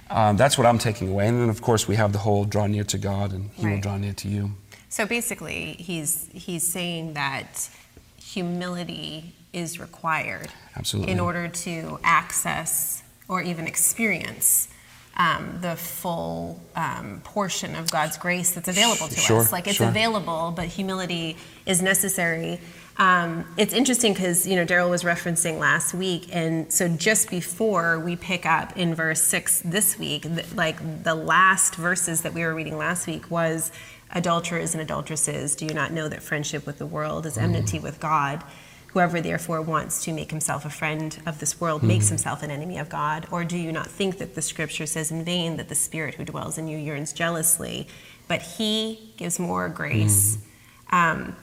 um, 0.09 0.37
that's 0.37 0.57
what 0.57 0.67
I'm 0.67 0.77
taking 0.77 1.09
away. 1.09 1.27
And 1.27 1.41
then, 1.41 1.49
of 1.49 1.61
course, 1.61 1.87
we 1.87 1.95
have 1.95 2.11
the 2.11 2.19
whole 2.19 2.45
draw 2.45 2.67
near 2.67 2.83
to 2.85 2.97
God 2.97 3.33
and 3.33 3.49
He 3.53 3.65
right. 3.65 3.73
will 3.73 3.81
draw 3.81 3.97
near 3.97 4.13
to 4.13 4.27
you. 4.27 4.51
So 4.89 5.05
basically, 5.05 5.75
he's, 5.79 6.29
he's 6.33 6.65
saying 6.65 7.13
that 7.15 7.69
humility 8.17 9.33
is 9.55 9.79
required 9.79 10.49
Absolutely. 10.75 11.11
in 11.11 11.19
order 11.19 11.47
to 11.47 11.97
access 12.03 13.01
or 13.27 13.41
even 13.41 13.65
experience 13.65 14.67
um, 15.17 15.59
the 15.61 15.75
full 15.75 16.61
um, 16.75 17.21
portion 17.23 17.73
of 17.75 17.89
God's 17.89 18.17
grace 18.17 18.51
that's 18.51 18.67
available 18.67 19.07
to 19.07 19.15
sure, 19.15 19.39
us. 19.39 19.51
Like 19.51 19.67
it's 19.67 19.77
sure. 19.77 19.87
available, 19.87 20.53
but 20.55 20.65
humility 20.65 21.37
is 21.65 21.81
necessary. 21.81 22.59
Um, 22.97 23.45
it's 23.57 23.73
interesting 23.73 24.13
because 24.13 24.45
you 24.45 24.55
know 24.55 24.65
Daryl 24.65 24.89
was 24.89 25.03
referencing 25.03 25.57
last 25.57 25.93
week, 25.93 26.27
and 26.33 26.71
so 26.71 26.87
just 26.89 27.29
before 27.29 27.99
we 27.99 28.15
pick 28.15 28.45
up 28.45 28.77
in 28.77 28.93
verse 28.93 29.21
six 29.21 29.61
this 29.61 29.97
week, 29.97 30.23
th- 30.23 30.53
like 30.53 31.03
the 31.03 31.15
last 31.15 31.75
verses 31.75 32.21
that 32.21 32.33
we 32.33 32.41
were 32.41 32.53
reading 32.53 32.77
last 32.77 33.07
week 33.07 33.31
was 33.31 33.71
adulterers 34.11 34.73
and 34.73 34.81
adulteresses. 34.81 35.55
Do 35.55 35.65
you 35.65 35.73
not 35.73 35.91
know 35.91 36.07
that 36.07 36.23
friendship 36.23 36.65
with 36.65 36.77
the 36.77 36.85
world 36.85 37.25
is 37.25 37.37
enmity 37.37 37.79
mm. 37.79 37.83
with 37.83 37.99
God? 37.99 38.43
Whoever 38.95 39.19
therefore 39.19 39.61
wants 39.61 40.05
to 40.05 40.13
make 40.13 40.31
himself 40.31 40.63
a 40.63 40.69
friend 40.69 41.21
of 41.25 41.39
this 41.39 41.59
world 41.59 41.79
mm-hmm. 41.79 41.89
makes 41.89 42.07
himself 42.07 42.41
an 42.43 42.49
enemy 42.49 42.77
of 42.77 42.87
God. 42.87 43.27
Or 43.29 43.43
do 43.43 43.57
you 43.57 43.73
not 43.73 43.87
think 43.87 44.19
that 44.19 44.35
the 44.35 44.41
scripture 44.41 44.85
says 44.85 45.11
in 45.11 45.25
vain 45.25 45.57
that 45.57 45.67
the 45.67 45.75
spirit 45.75 46.15
who 46.15 46.23
dwells 46.23 46.57
in 46.57 46.69
you 46.69 46.77
yearns 46.77 47.11
jealously, 47.11 47.89
but 48.29 48.41
he 48.41 49.11
gives 49.17 49.37
more 49.37 49.67
grace? 49.67 50.37
Mm-hmm. 50.93 50.95
Um, 50.95 51.35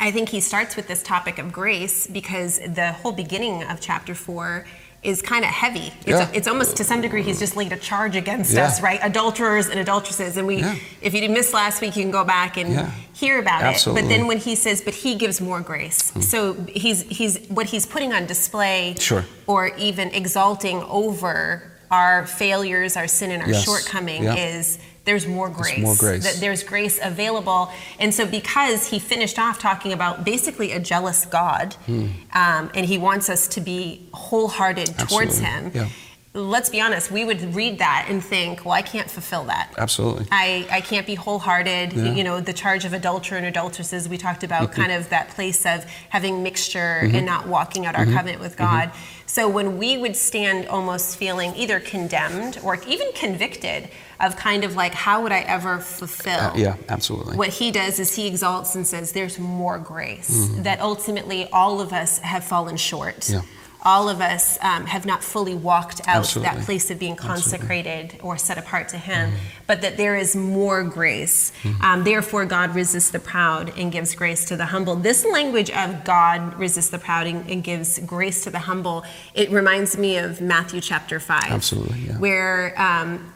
I 0.00 0.10
think 0.10 0.30
he 0.30 0.40
starts 0.40 0.74
with 0.74 0.88
this 0.88 1.04
topic 1.04 1.38
of 1.38 1.52
grace 1.52 2.08
because 2.08 2.58
the 2.58 2.90
whole 2.90 3.12
beginning 3.12 3.62
of 3.62 3.80
chapter 3.80 4.16
four 4.16 4.66
is 5.08 5.22
kind 5.22 5.44
of 5.44 5.50
heavy. 5.50 5.92
It's, 6.00 6.08
yeah. 6.08 6.30
it's 6.32 6.46
almost 6.46 6.76
to 6.76 6.84
some 6.84 7.00
degree 7.00 7.22
he's 7.22 7.38
just 7.38 7.56
laid 7.56 7.72
a 7.72 7.76
charge 7.76 8.16
against 8.16 8.54
yeah. 8.54 8.66
us, 8.66 8.82
right? 8.82 9.00
Adulterers 9.02 9.68
and 9.68 9.80
adulteresses. 9.80 10.36
And 10.36 10.46
we, 10.46 10.58
yeah. 10.58 10.76
if 11.00 11.14
you 11.14 11.28
missed 11.28 11.54
last 11.54 11.80
week, 11.80 11.96
you 11.96 12.02
can 12.02 12.10
go 12.10 12.24
back 12.24 12.56
and 12.56 12.92
hear 13.14 13.40
about 13.40 13.62
Absolutely. 13.62 14.02
it. 14.02 14.04
But 14.04 14.08
then 14.08 14.26
when 14.26 14.38
he 14.38 14.54
says, 14.54 14.80
"But 14.82 14.94
he 14.94 15.14
gives 15.14 15.40
more 15.40 15.60
grace," 15.60 16.12
mm. 16.12 16.22
so 16.22 16.54
he's 16.68 17.02
he's 17.02 17.46
what 17.48 17.66
he's 17.66 17.86
putting 17.86 18.12
on 18.12 18.26
display, 18.26 18.94
sure. 18.98 19.24
or 19.46 19.68
even 19.76 20.08
exalting 20.10 20.82
over 20.82 21.72
our 21.90 22.26
failures, 22.26 22.96
our 22.96 23.08
sin, 23.08 23.30
and 23.30 23.42
our 23.42 23.48
yes. 23.48 23.64
shortcoming 23.64 24.24
is 24.24 24.78
there's 25.08 25.26
more 25.26 25.48
grace. 25.48 25.70
There's 25.70 25.82
more 25.82 25.96
grace. 25.96 26.24
That 26.24 26.40
there's 26.40 26.62
grace 26.62 27.00
available. 27.02 27.72
And 27.98 28.14
so, 28.14 28.26
because 28.26 28.88
he 28.88 28.98
finished 28.98 29.38
off 29.38 29.58
talking 29.58 29.92
about 29.94 30.24
basically 30.24 30.72
a 30.72 30.80
jealous 30.80 31.24
God, 31.24 31.74
hmm. 31.86 32.08
um, 32.34 32.70
and 32.74 32.84
he 32.84 32.98
wants 32.98 33.30
us 33.30 33.48
to 33.48 33.60
be 33.62 34.06
wholehearted 34.12 34.90
Absolutely. 34.90 35.06
towards 35.08 35.38
him. 35.38 35.72
Yeah. 35.74 35.88
Let's 36.34 36.68
be 36.68 36.80
honest, 36.80 37.10
we 37.10 37.24
would 37.24 37.54
read 37.54 37.78
that 37.78 38.06
and 38.08 38.22
think, 38.22 38.64
well, 38.64 38.74
I 38.74 38.82
can't 38.82 39.10
fulfill 39.10 39.44
that. 39.44 39.72
Absolutely. 39.78 40.26
I, 40.30 40.68
I 40.70 40.82
can't 40.82 41.06
be 41.06 41.14
wholehearted. 41.14 41.94
Yeah. 41.94 42.12
You 42.12 42.22
know, 42.22 42.40
the 42.40 42.52
charge 42.52 42.84
of 42.84 42.92
adulterer 42.92 43.38
and 43.38 43.46
adulteresses, 43.46 44.08
we 44.08 44.18
talked 44.18 44.44
about 44.44 44.70
mm-hmm. 44.70 44.80
kind 44.82 44.92
of 44.92 45.08
that 45.08 45.30
place 45.30 45.64
of 45.64 45.84
having 46.10 46.42
mixture 46.42 47.00
mm-hmm. 47.02 47.16
and 47.16 47.26
not 47.26 47.48
walking 47.48 47.86
out 47.86 47.96
our 47.96 48.04
mm-hmm. 48.04 48.14
covenant 48.14 48.42
with 48.42 48.58
God. 48.58 48.90
Mm-hmm. 48.90 49.22
So 49.26 49.48
when 49.48 49.78
we 49.78 49.96
would 49.96 50.16
stand 50.16 50.68
almost 50.68 51.16
feeling 51.16 51.56
either 51.56 51.80
condemned 51.80 52.58
or 52.62 52.76
even 52.86 53.10
convicted 53.14 53.88
of 54.20 54.36
kind 54.36 54.64
of 54.64 54.74
like 54.74 54.94
how 54.94 55.22
would 55.22 55.32
I 55.32 55.40
ever 55.40 55.78
fulfill? 55.78 56.40
Uh, 56.40 56.52
yeah, 56.56 56.76
absolutely. 56.88 57.36
What 57.36 57.50
he 57.50 57.70
does 57.70 57.98
is 57.98 58.14
he 58.14 58.26
exalts 58.26 58.74
and 58.74 58.86
says 58.86 59.12
there's 59.12 59.38
more 59.38 59.78
grace 59.78 60.48
mm-hmm. 60.48 60.62
that 60.62 60.80
ultimately 60.80 61.48
all 61.50 61.80
of 61.80 61.92
us 61.92 62.18
have 62.18 62.44
fallen 62.44 62.76
short. 62.76 63.28
Yeah. 63.30 63.42
All 63.84 64.08
of 64.08 64.20
us 64.20 64.58
um, 64.60 64.86
have 64.86 65.06
not 65.06 65.22
fully 65.22 65.54
walked 65.54 66.00
out 66.00 66.18
Absolutely. 66.18 66.56
that 66.56 66.64
place 66.64 66.90
of 66.90 66.98
being 66.98 67.14
consecrated 67.14 68.06
Absolutely. 68.06 68.28
or 68.28 68.36
set 68.36 68.58
apart 68.58 68.88
to 68.88 68.98
Him, 68.98 69.30
mm-hmm. 69.30 69.38
but 69.68 69.82
that 69.82 69.96
there 69.96 70.16
is 70.16 70.34
more 70.34 70.82
grace. 70.82 71.52
Mm-hmm. 71.62 71.82
Um, 71.82 72.04
therefore, 72.04 72.44
God 72.44 72.74
resists 72.74 73.10
the 73.10 73.20
proud 73.20 73.72
and 73.78 73.92
gives 73.92 74.16
grace 74.16 74.44
to 74.46 74.56
the 74.56 74.66
humble. 74.66 74.96
This 74.96 75.24
language 75.24 75.70
of 75.70 76.02
God 76.02 76.58
resists 76.58 76.90
the 76.90 76.98
proud 76.98 77.28
and, 77.28 77.48
and 77.48 77.62
gives 77.62 78.00
grace 78.00 78.42
to 78.44 78.50
the 78.50 78.58
humble, 78.58 79.04
it 79.32 79.48
reminds 79.50 79.96
me 79.96 80.18
of 80.18 80.40
Matthew 80.40 80.80
chapter 80.80 81.20
5. 81.20 81.44
Absolutely, 81.44 82.00
yeah. 82.00 82.18
Where, 82.18 82.70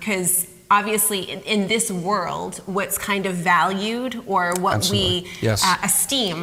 because 0.00 0.44
um, 0.44 0.51
obviously 0.78 1.20
in, 1.32 1.40
in 1.54 1.60
this 1.68 1.86
world, 1.90 2.52
what's 2.66 2.96
kind 3.10 3.24
of 3.26 3.34
valued 3.34 4.12
or 4.26 4.42
what 4.64 4.76
Absolutely. 4.76 5.20
we 5.22 5.30
Yes. 5.48 5.62
uh, 5.64 5.76
esteem 5.84 6.40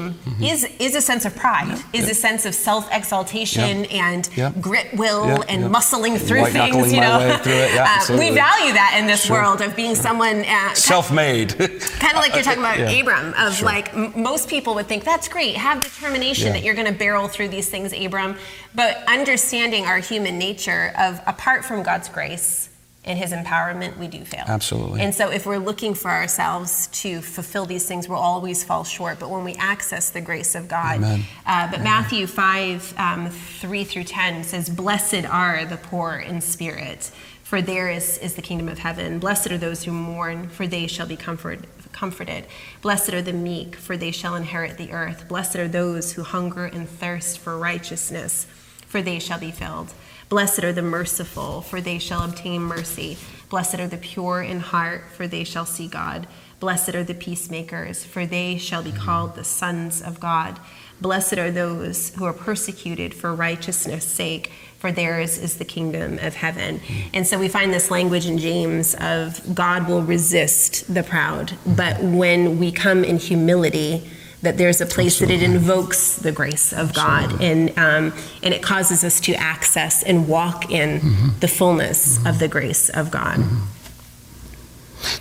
is 0.52 0.60
is 0.80 0.94
a 0.96 1.02
sense 1.02 1.24
of 1.26 1.36
pride, 1.36 1.78
is 1.94 2.08
a 2.10 2.14
sense 2.28 2.46
of 2.46 2.54
self 2.54 2.84
exaltation 3.00 3.78
Yep. 3.86 3.92
and 4.04 4.22
grit 4.62 4.88
will 4.94 5.24
and 5.52 5.62
muscling 5.76 6.16
through 6.28 6.42
White-knuckling 6.44 6.84
things. 6.84 6.94
You 6.94 7.02
know, 7.02 7.38
through. 7.44 7.54
Yeah, 7.54 7.88
Uh, 8.10 8.18
we 8.24 8.30
value 8.48 8.74
that 8.82 8.92
in 9.00 9.08
this 9.08 9.26
Sure. 9.26 9.38
world 9.42 9.60
of 9.62 9.76
being 9.76 9.96
someone. 9.96 10.38
Uh, 10.46 10.74
Self-made. 10.76 11.50
kind 11.58 12.14
of 12.16 12.22
like 12.24 12.34
you're 12.36 12.44
talking 12.44 12.60
about 12.68 12.78
Yeah. 12.84 13.00
Abram, 13.00 13.34
of 13.38 13.56
Sure. 13.56 13.66
like 13.66 13.94
m- 13.94 14.14
most 14.16 14.48
people 14.48 14.72
would 14.76 14.88
think 14.88 15.04
that's 15.04 15.28
great, 15.28 15.56
have 15.58 15.82
determination 15.82 16.48
Yeah. 16.48 16.54
that 16.54 16.64
you're 16.64 16.76
going 16.82 16.92
to 16.94 17.00
barrel 17.06 17.28
through 17.28 17.50
these 17.50 17.68
things, 17.70 17.90
Abram, 17.94 18.36
but 18.76 18.92
understanding 19.08 19.86
our 19.86 19.98
human 20.12 20.38
nature 20.38 20.94
of 20.98 21.20
apart 21.26 21.66
from 21.66 21.82
God's 21.84 22.10
grace 22.10 22.69
and 23.10 23.18
His 23.18 23.34
empowerment, 23.34 23.98
we 23.98 24.08
do 24.08 24.24
fail. 24.24 24.44
Absolutely. 24.48 25.02
And 25.02 25.14
so 25.14 25.32
if 25.32 25.48
we're 25.48 25.58
looking 25.58 25.96
for 25.96 26.12
ourselves 26.12 26.88
to 27.02 27.22
fulfill 27.22 27.66
these 27.66 27.88
things, 27.88 28.08
we'll 28.08 28.20
always 28.20 28.64
fall 28.64 28.84
short. 28.84 29.20
But 29.20 29.32
when 29.32 29.44
we 29.44 29.56
access 29.56 30.12
the 30.12 30.22
grace 30.22 30.54
of 30.54 30.68
God, 30.68 30.98
Amen. 30.98 31.24
uh, 31.44 31.72
but 31.72 31.82
Matthew 31.82 32.28
5, 32.28 32.94
um, 33.00 33.30
3 33.32 33.84
through 33.84 34.04
10 34.04 34.44
says, 34.44 34.70
Blessed 34.70 35.26
are 35.26 35.66
the 35.66 35.78
poor 35.78 36.18
in 36.18 36.40
spirit, 36.40 37.10
for 37.42 37.64
theirs 37.64 38.20
is 38.20 38.36
the 38.36 38.44
kingdom 38.44 38.70
of 38.70 38.78
heaven. 38.78 39.18
Blessed 39.18 39.50
are 39.50 39.58
those 39.58 39.84
who 39.84 39.92
mourn, 39.92 40.48
for 40.48 40.68
they 40.68 40.86
shall 40.86 41.08
be 41.08 41.18
comfort, 41.18 41.62
comforted. 41.92 42.46
Blessed 42.84 43.12
are 43.16 43.24
the 43.24 43.34
meek, 43.34 43.76
for 43.76 43.98
they 43.98 44.12
shall 44.12 44.36
inherit 44.36 44.78
the 44.78 44.92
earth. 44.92 45.28
Blessed 45.28 45.56
are 45.56 45.68
those 45.68 46.14
who 46.14 46.22
hunger 46.22 46.66
and 46.66 46.88
thirst 46.88 47.40
for 47.40 47.58
righteousness, 47.58 48.46
for 48.86 49.02
they 49.02 49.18
shall 49.18 49.40
be 49.40 49.50
filled. 49.50 49.96
Blessed 50.30 50.64
are 50.64 50.74
the 50.74 50.84
merciful, 50.84 51.62
for 51.62 51.82
they 51.82 51.98
shall 51.98 52.24
obtain 52.24 52.62
mercy. 52.62 53.18
Blessed 53.50 53.80
are 53.80 53.88
the 53.88 53.98
pure 53.98 54.44
in 54.44 54.60
heart, 54.60 55.06
for 55.12 55.28
they 55.28 55.44
shall 55.44 55.66
see 55.66 55.88
God. 55.88 56.28
Blessed 56.60 56.94
are 56.94 57.04
the 57.04 57.16
peacemakers, 57.16 58.06
for 58.06 58.28
they 58.28 58.60
shall 58.60 58.84
be 58.84 58.92
called 58.92 59.34
the 59.34 59.44
sons 59.44 60.04
of 60.04 60.20
God. 60.20 60.60
Blessed 61.02 61.40
are 61.40 61.50
those 61.50 62.14
who 62.16 62.26
are 62.26 62.34
persecuted 62.34 63.12
for 63.14 63.34
righteousness' 63.34 64.06
sake, 64.06 64.52
for 64.78 64.92
theirs 64.92 65.40
is 65.40 65.58
the 65.58 65.66
kingdom 65.66 66.20
of 66.20 66.36
heaven. 66.36 66.80
And 67.12 67.26
so 67.26 67.40
we 67.40 67.48
find 67.48 67.74
this 67.74 67.90
language 67.90 68.28
in 68.28 68.38
James 68.38 68.96
of 69.00 69.56
God 69.56 69.88
will 69.88 70.04
resist 70.04 70.94
the 70.94 71.02
proud, 71.02 71.54
but 71.66 72.04
when 72.04 72.60
we 72.60 72.72
come 72.72 73.04
in 73.04 73.18
humility, 73.18 74.08
that 74.42 74.58
there's 74.58 74.80
a 74.80 74.86
place 74.86 75.20
that 75.20 75.30
it 75.30 75.44
invokes 75.44 76.16
the 76.16 76.32
grace 76.32 76.72
of 76.72 76.94
God, 76.94 77.42
and 77.42 77.70
um, 77.78 78.14
and 78.42 78.54
it 78.54 78.64
causes 78.64 79.04
us 79.04 79.20
to 79.22 79.34
access 79.34 80.04
and 80.04 80.28
walk 80.28 80.72
in 80.72 81.02
the 81.40 81.48
fullness 81.48 82.26
of 82.26 82.40
the 82.40 82.48
grace 82.48 82.90
of 82.90 83.12
God. 83.12 83.40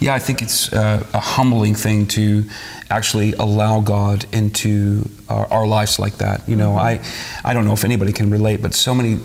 Yeah, 0.00 0.14
I 0.14 0.18
think 0.18 0.42
it's 0.42 0.72
uh, 0.72 1.06
a 1.14 1.20
humbling 1.20 1.74
thing 1.74 2.06
to 2.08 2.44
actually 2.90 3.32
allow 3.34 3.80
God 3.80 4.26
into 4.32 5.08
our, 5.28 5.46
our 5.52 5.66
lives 5.66 5.98
like 5.98 6.16
that. 6.18 6.48
You 6.48 6.56
know, 6.56 6.76
I, 6.76 7.00
I 7.44 7.54
don't 7.54 7.64
know 7.64 7.74
if 7.74 7.84
anybody 7.84 8.12
can 8.12 8.30
relate, 8.30 8.60
but 8.60 8.74
so 8.74 8.94
many 8.94 9.20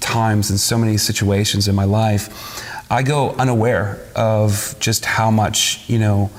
times 0.00 0.50
and 0.50 0.58
so 0.58 0.78
many 0.78 0.96
situations 0.96 1.68
in 1.68 1.74
my 1.74 1.84
life, 1.84 2.90
I 2.90 3.02
go 3.02 3.30
unaware 3.32 3.98
of 4.14 4.74
just 4.80 5.04
how 5.04 5.30
much, 5.30 5.88
you 5.88 5.98
know, 5.98 6.30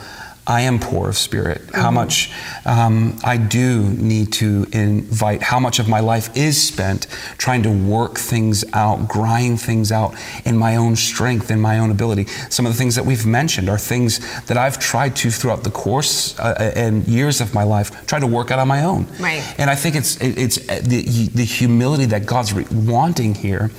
I 0.50 0.62
am 0.62 0.79
poor 0.79 1.10
of 1.10 1.15
spirit, 1.15 1.62
how 1.75 1.91
much 1.91 2.32
um, 2.65 3.20
I 3.24 3.38
do 3.38 3.84
need 3.84 4.34
to 4.34 4.65
invite, 4.72 5.44
how 5.44 5.60
much 5.60 5.77
of 5.77 5.88
my 5.88 6.00
life 6.00 6.36
is 6.36 6.62
spent 6.62 7.06
trying 7.38 7.62
to 7.63 7.70
work 7.70 8.18
things 8.18 8.65
out, 8.74 9.08
grind 9.08 9.62
things 9.62 9.91
out 9.91 10.15
in 10.46 10.58
my 10.58 10.75
own 10.75 10.96
strength, 10.96 11.51
in 11.51 11.62
my 11.62 11.77
own 11.77 11.91
ability. 11.91 12.25
Some 12.50 12.65
of 12.65 12.72
the 12.72 12.77
things 12.79 12.96
that 12.96 13.06
we've 13.06 13.27
mentioned 13.27 13.70
are 13.70 13.77
things 13.77 14.20
that 14.46 14.58
I've 14.58 14.79
tried 14.79 15.15
to 15.18 15.29
throughout 15.29 15.63
the 15.63 15.70
course 15.70 16.38
uh, 16.39 16.74
and 16.75 17.08
years 17.08 17.41
of 17.41 17.53
my 17.53 17.63
life 17.63 18.08
try 18.08 18.20
to 18.20 18.27
work 18.27 18.50
out 18.50 18.58
on 18.58 18.68
my 18.68 18.84
own. 18.84 19.06
Right. 19.20 19.44
And 19.60 19.70
I 19.70 19.75
think 19.75 19.96
it's 19.96 20.20
it's 20.20 20.58
the 20.65 21.29
the 21.32 21.46
humility 21.46 22.06
that 22.06 22.25
God's 22.25 22.53
re- 22.53 22.65
wanting 22.72 23.36
here. 23.36 23.70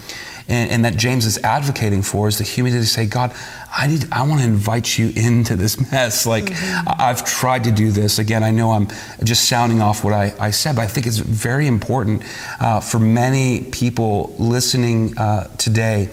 And, 0.51 0.71
and 0.71 0.85
that 0.85 0.97
James 0.97 1.27
is 1.27 1.39
advocating 1.39 2.03
for 2.03 2.27
is 2.29 2.39
the 2.39 2.45
humility 2.45 2.81
to 2.83 2.87
say, 2.87 3.07
God, 3.07 3.33
I 3.75 3.87
need, 3.87 4.07
I 4.11 4.23
want 4.27 4.41
to 4.41 4.47
invite 4.47 4.99
you 4.99 5.13
into 5.15 5.55
this 5.55 5.79
mess. 5.93 6.27
Like 6.27 6.51
I- 6.53 6.97
I've 6.99 7.25
tried 7.25 7.65
to 7.65 7.71
do 7.71 7.93
this. 7.93 8.19
Again, 8.19 8.43
I 8.43 8.51
know 8.51 8.73
I'm 8.73 8.89
just 9.23 9.49
sounding 9.49 9.81
off 9.81 10.03
what 10.03 10.13
I, 10.13 10.35
I 10.41 10.51
said, 10.51 10.75
but 10.77 10.83
I 10.83 10.87
think 10.89 11.07
it's 11.07 11.19
very 11.19 11.67
important 11.69 12.25
uh, 12.59 12.81
for 12.81 12.99
many 12.99 13.63
people 13.71 14.35
listening 14.39 15.17
uh, 15.17 15.45
today 15.57 16.09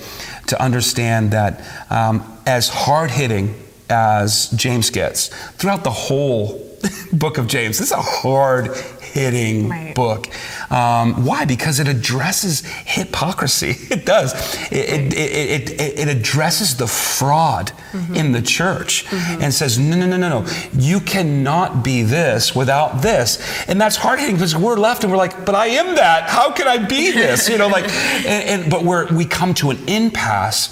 to 0.48 0.62
understand 0.62 1.32
that 1.32 1.62
um, 1.91 2.24
as 2.46 2.70
hard 2.70 3.10
hitting 3.12 3.56
as 3.89 4.50
James 4.51 4.89
gets 4.91 5.27
throughout 5.53 5.84
the 5.84 5.91
whole 5.91 6.63
book 7.12 7.38
of 7.39 7.48
James, 7.48 7.79
this 7.79 7.88
is 7.88 7.91
a 7.91 8.01
hard 8.01 8.70
hitting 9.17 9.67
Right. 9.69 9.95
book. 9.95 10.27
Um, 10.71 11.25
why? 11.25 11.45
Because 11.45 11.79
it 11.79 11.88
addresses 11.88 12.63
hypocrisy. 12.86 13.75
It 13.97 14.05
does. 14.05 14.33
It, 14.71 15.13
it, 15.13 15.13
it, 15.13 15.69
it, 15.81 16.00
it 16.00 16.07
addresses 16.07 16.77
the 16.77 16.88
fraud 16.88 17.71
in 18.13 18.31
the 18.31 18.41
church 18.41 19.05
and 19.12 19.51
says, 19.53 19.79
no, 19.79 19.95
no, 19.97 20.05
no, 20.05 20.17
no, 20.17 20.29
no. 20.29 20.45
You 20.74 21.00
cannot 21.00 21.83
be 21.83 22.03
this 22.03 22.55
without 22.55 23.01
this. 23.01 23.39
And 23.67 23.81
that's 23.81 23.95
hard 23.95 24.19
hitting 24.19 24.36
because 24.36 24.55
we're 24.55 24.75
left 24.77 25.03
and 25.03 25.12
we're 25.12 25.17
like, 25.17 25.45
but 25.45 25.55
I 25.55 25.67
am 25.81 25.95
that. 25.95 26.29
How 26.29 26.51
can 26.51 26.67
I 26.67 26.77
be 26.77 27.12
this? 27.12 27.50
You 27.50 27.57
know, 27.57 27.67
like, 27.67 27.86
and, 28.33 28.62
and 28.62 28.71
but 28.71 28.83
we're, 28.83 29.07
we 29.15 29.25
come 29.25 29.53
to 29.55 29.71
an 29.71 29.79
impasse. 29.89 30.69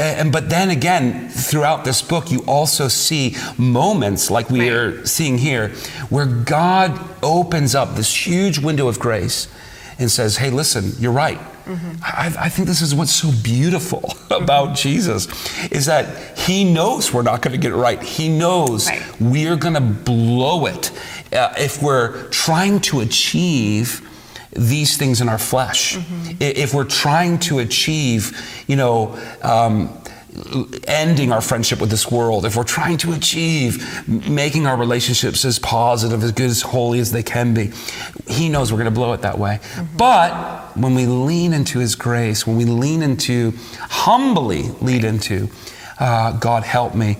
And 0.00 0.32
but 0.32 0.48
then 0.48 0.70
again, 0.70 1.28
throughout 1.28 1.84
this 1.84 2.00
book, 2.02 2.30
you 2.30 2.40
also 2.46 2.88
see 2.88 3.36
moments 3.58 4.30
like 4.30 4.48
we 4.50 4.60
Right. 4.60 4.72
are 4.72 5.06
seeing 5.06 5.38
here, 5.38 5.68
where 6.08 6.26
God 6.26 6.98
opens 7.22 7.74
up 7.74 7.96
this 7.96 8.26
huge 8.26 8.58
window 8.58 8.88
of 8.88 8.98
grace 8.98 9.46
and 9.98 10.10
says, 10.10 10.38
"Hey, 10.38 10.50
listen, 10.50 10.92
you're 10.98 11.12
right." 11.12 11.38
I, 12.02 12.34
I 12.36 12.48
think 12.48 12.66
this 12.66 12.82
is 12.82 12.96
what's 12.96 13.12
so 13.14 13.30
beautiful 13.44 14.16
about 14.30 14.74
Jesus 14.74 15.28
is 15.70 15.86
that 15.86 16.36
He 16.36 16.64
knows 16.64 17.12
we're 17.12 17.22
not 17.22 17.42
going 17.42 17.52
to 17.52 17.58
get 17.58 17.70
it 17.72 17.76
right. 17.76 18.02
He 18.02 18.28
knows 18.28 18.88
Right. 18.88 19.00
we're 19.20 19.54
going 19.56 19.74
to 19.74 19.80
blow 19.80 20.66
it 20.66 20.90
uh, 21.32 21.52
if 21.58 21.80
we're 21.80 22.24
trying 22.30 22.80
to 22.80 23.00
achieve 23.00 24.00
these 24.52 24.96
things 24.96 25.20
in 25.20 25.28
our 25.28 25.38
flesh. 25.38 25.96
I- 25.96 26.44
If 26.44 26.74
we're 26.74 26.84
trying 26.84 27.38
to 27.40 27.58
achieve, 27.60 28.36
you 28.66 28.76
know, 28.76 29.16
um, 29.42 29.90
ending 30.86 31.32
our 31.32 31.40
friendship 31.40 31.80
with 31.80 31.90
this 31.90 32.10
world, 32.10 32.44
if 32.44 32.54
we're 32.56 32.62
trying 32.64 32.96
to 32.98 33.12
achieve 33.12 33.72
making 34.28 34.66
our 34.66 34.76
relationships 34.76 35.44
as 35.44 35.58
positive, 35.58 36.22
as 36.22 36.32
good, 36.32 36.50
as 36.50 36.62
holy 36.62 37.00
as 37.00 37.10
they 37.12 37.22
can 37.22 37.52
be, 37.54 37.70
He 38.28 38.48
knows 38.48 38.72
we're 38.72 38.78
going 38.78 38.92
to 38.94 39.00
blow 39.00 39.12
it 39.12 39.22
that 39.22 39.38
way. 39.38 39.58
But 39.96 40.76
when 40.76 40.94
we 40.94 41.06
lean 41.06 41.52
into 41.52 41.78
His 41.80 41.94
grace, 41.96 42.46
when 42.46 42.56
we 42.56 42.64
lean 42.64 43.02
into, 43.02 43.52
humbly 43.80 44.70
lean 44.80 45.04
into, 45.04 45.48
uh, 45.98 46.32
God 46.32 46.62
help 46.62 46.94
me, 46.94 47.18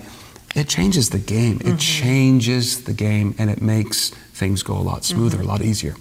it 0.55 0.67
changes 0.67 1.09
the 1.09 1.19
game. 1.19 1.61
It 1.63 1.77
changes 1.79 2.83
the 2.83 2.93
game 2.93 3.35
and 3.37 3.49
it 3.49 3.61
makes 3.61 4.09
things 4.33 4.63
go 4.63 4.75
a 4.77 4.79
lot 4.83 5.03
smoother, 5.05 5.41
a 5.41 5.45
lot 5.45 5.61
easier. 5.61 5.95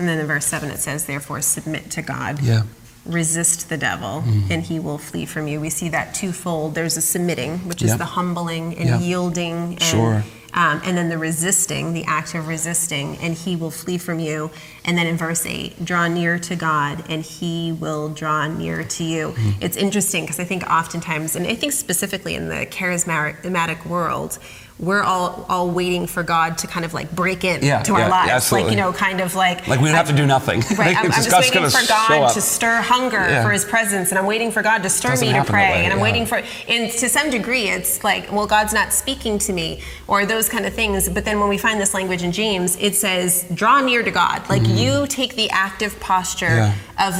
And 0.00 0.08
then 0.08 0.18
in 0.18 0.26
verse 0.26 0.46
7 0.46 0.70
it 0.70 0.78
says, 0.78 1.04
Therefore 1.04 1.42
submit 1.42 1.90
to 1.90 2.00
God. 2.02 2.40
Yeah. 2.42 2.62
Resist 3.04 3.68
the 3.68 3.76
devil, 3.76 4.22
Mm-hmm. 4.26 4.50
and 4.52 4.62
he 4.62 4.78
will 4.80 4.98
flee 4.98 5.26
from 5.26 5.46
you. 5.46 5.60
We 5.60 5.68
see 5.70 5.90
that 5.90 6.14
twofold. 6.14 6.74
There's 6.74 6.96
a 6.96 7.02
submitting, 7.02 7.58
which 7.68 7.82
is 7.82 7.90
Yeah. 7.90 7.96
the 7.98 8.04
humbling 8.06 8.76
and 8.78 8.88
Yeah. 8.88 8.98
yielding, 8.98 9.74
and, 9.74 9.82
Sure. 9.82 10.24
um, 10.54 10.80
and 10.84 10.96
then 10.96 11.08
the 11.10 11.18
resisting, 11.18 11.92
the 11.92 12.04
act 12.06 12.34
of 12.34 12.46
resisting, 12.48 13.18
and 13.18 13.34
he 13.34 13.56
will 13.56 13.70
flee 13.70 13.98
from 13.98 14.20
you. 14.20 14.50
And 14.86 14.96
then 14.98 15.06
in 15.06 15.16
verse 15.18 15.44
8, 15.46 15.84
draw 15.84 16.08
near 16.08 16.38
to 16.38 16.56
God, 16.56 17.04
and 17.10 17.22
he 17.22 17.72
will 17.72 18.08
draw 18.08 18.46
near 18.46 18.84
to 18.84 19.04
you. 19.04 19.28
Mm-hmm. 19.28 19.50
It's 19.62 19.76
interesting 19.76 20.24
because 20.24 20.40
I 20.40 20.44
think 20.44 20.62
oftentimes, 20.64 21.36
and 21.36 21.46
I 21.46 21.54
think 21.54 21.72
specifically 21.74 22.34
in 22.34 22.48
the 22.48 22.64
charismatic 22.66 23.84
world, 23.86 24.38
we're 24.80 25.02
all, 25.02 25.44
all 25.48 25.70
waiting 25.70 26.06
for 26.06 26.22
God 26.22 26.56
to 26.58 26.66
kind 26.66 26.86
of 26.86 26.94
like 26.94 27.14
break 27.14 27.44
in 27.44 27.62
Yeah, 27.62 27.82
to 27.82 27.92
our 27.94 28.00
yeah, 28.00 28.08
lives. 28.08 28.30
absolutely. 28.30 28.70
Like, 28.70 28.76
you 28.76 28.82
know, 28.82 28.92
kind 28.92 29.20
of 29.20 29.34
like. 29.34 29.68
Like 29.68 29.80
we 29.80 29.88
don't 29.88 29.96
have 29.96 30.08
to 30.08 30.16
do 30.16 30.26
nothing. 30.26 30.62
Right, 30.80 30.96
I'm, 30.96 31.06
I'm 31.06 31.12
just 31.12 31.30
waiting 31.30 31.68
for 31.68 31.86
God 31.86 32.32
to 32.32 32.40
stir 32.40 32.80
hunger 32.80 33.18
Yeah. 33.18 33.42
for 33.42 33.50
His 33.50 33.64
presence, 33.64 34.10
and 34.10 34.18
I'm 34.18 34.24
waiting 34.24 34.50
for 34.50 34.62
God 34.62 34.82
to 34.82 34.88
stir 34.88 35.10
Doesn't 35.10 35.28
me 35.28 35.34
to 35.34 35.44
pray, 35.44 35.84
and 35.84 35.92
I'm 35.92 36.00
waiting 36.00 36.24
for. 36.24 36.42
And 36.68 36.90
to 36.90 37.08
some 37.08 37.28
degree, 37.28 37.68
it's 37.68 38.02
like, 38.02 38.32
well, 38.32 38.46
God's 38.46 38.72
not 38.72 38.92
speaking 38.92 39.38
to 39.40 39.52
me, 39.52 39.82
or 40.08 40.24
those 40.24 40.48
kind 40.48 40.64
of 40.64 40.72
things. 40.72 41.08
But 41.08 41.26
then 41.26 41.38
when 41.38 41.50
we 41.50 41.58
find 41.58 41.78
this 41.78 41.92
language 41.92 42.22
in 42.22 42.32
James, 42.32 42.76
it 42.76 42.94
says, 42.94 43.44
"Draw 43.52 43.82
near 43.82 44.02
to 44.02 44.10
God." 44.10 44.48
Like 44.48 44.62
mm. 44.62 44.78
you 44.78 45.06
take 45.06 45.34
the 45.36 45.50
active 45.50 46.00
posture 46.00 46.72
of 46.98 47.14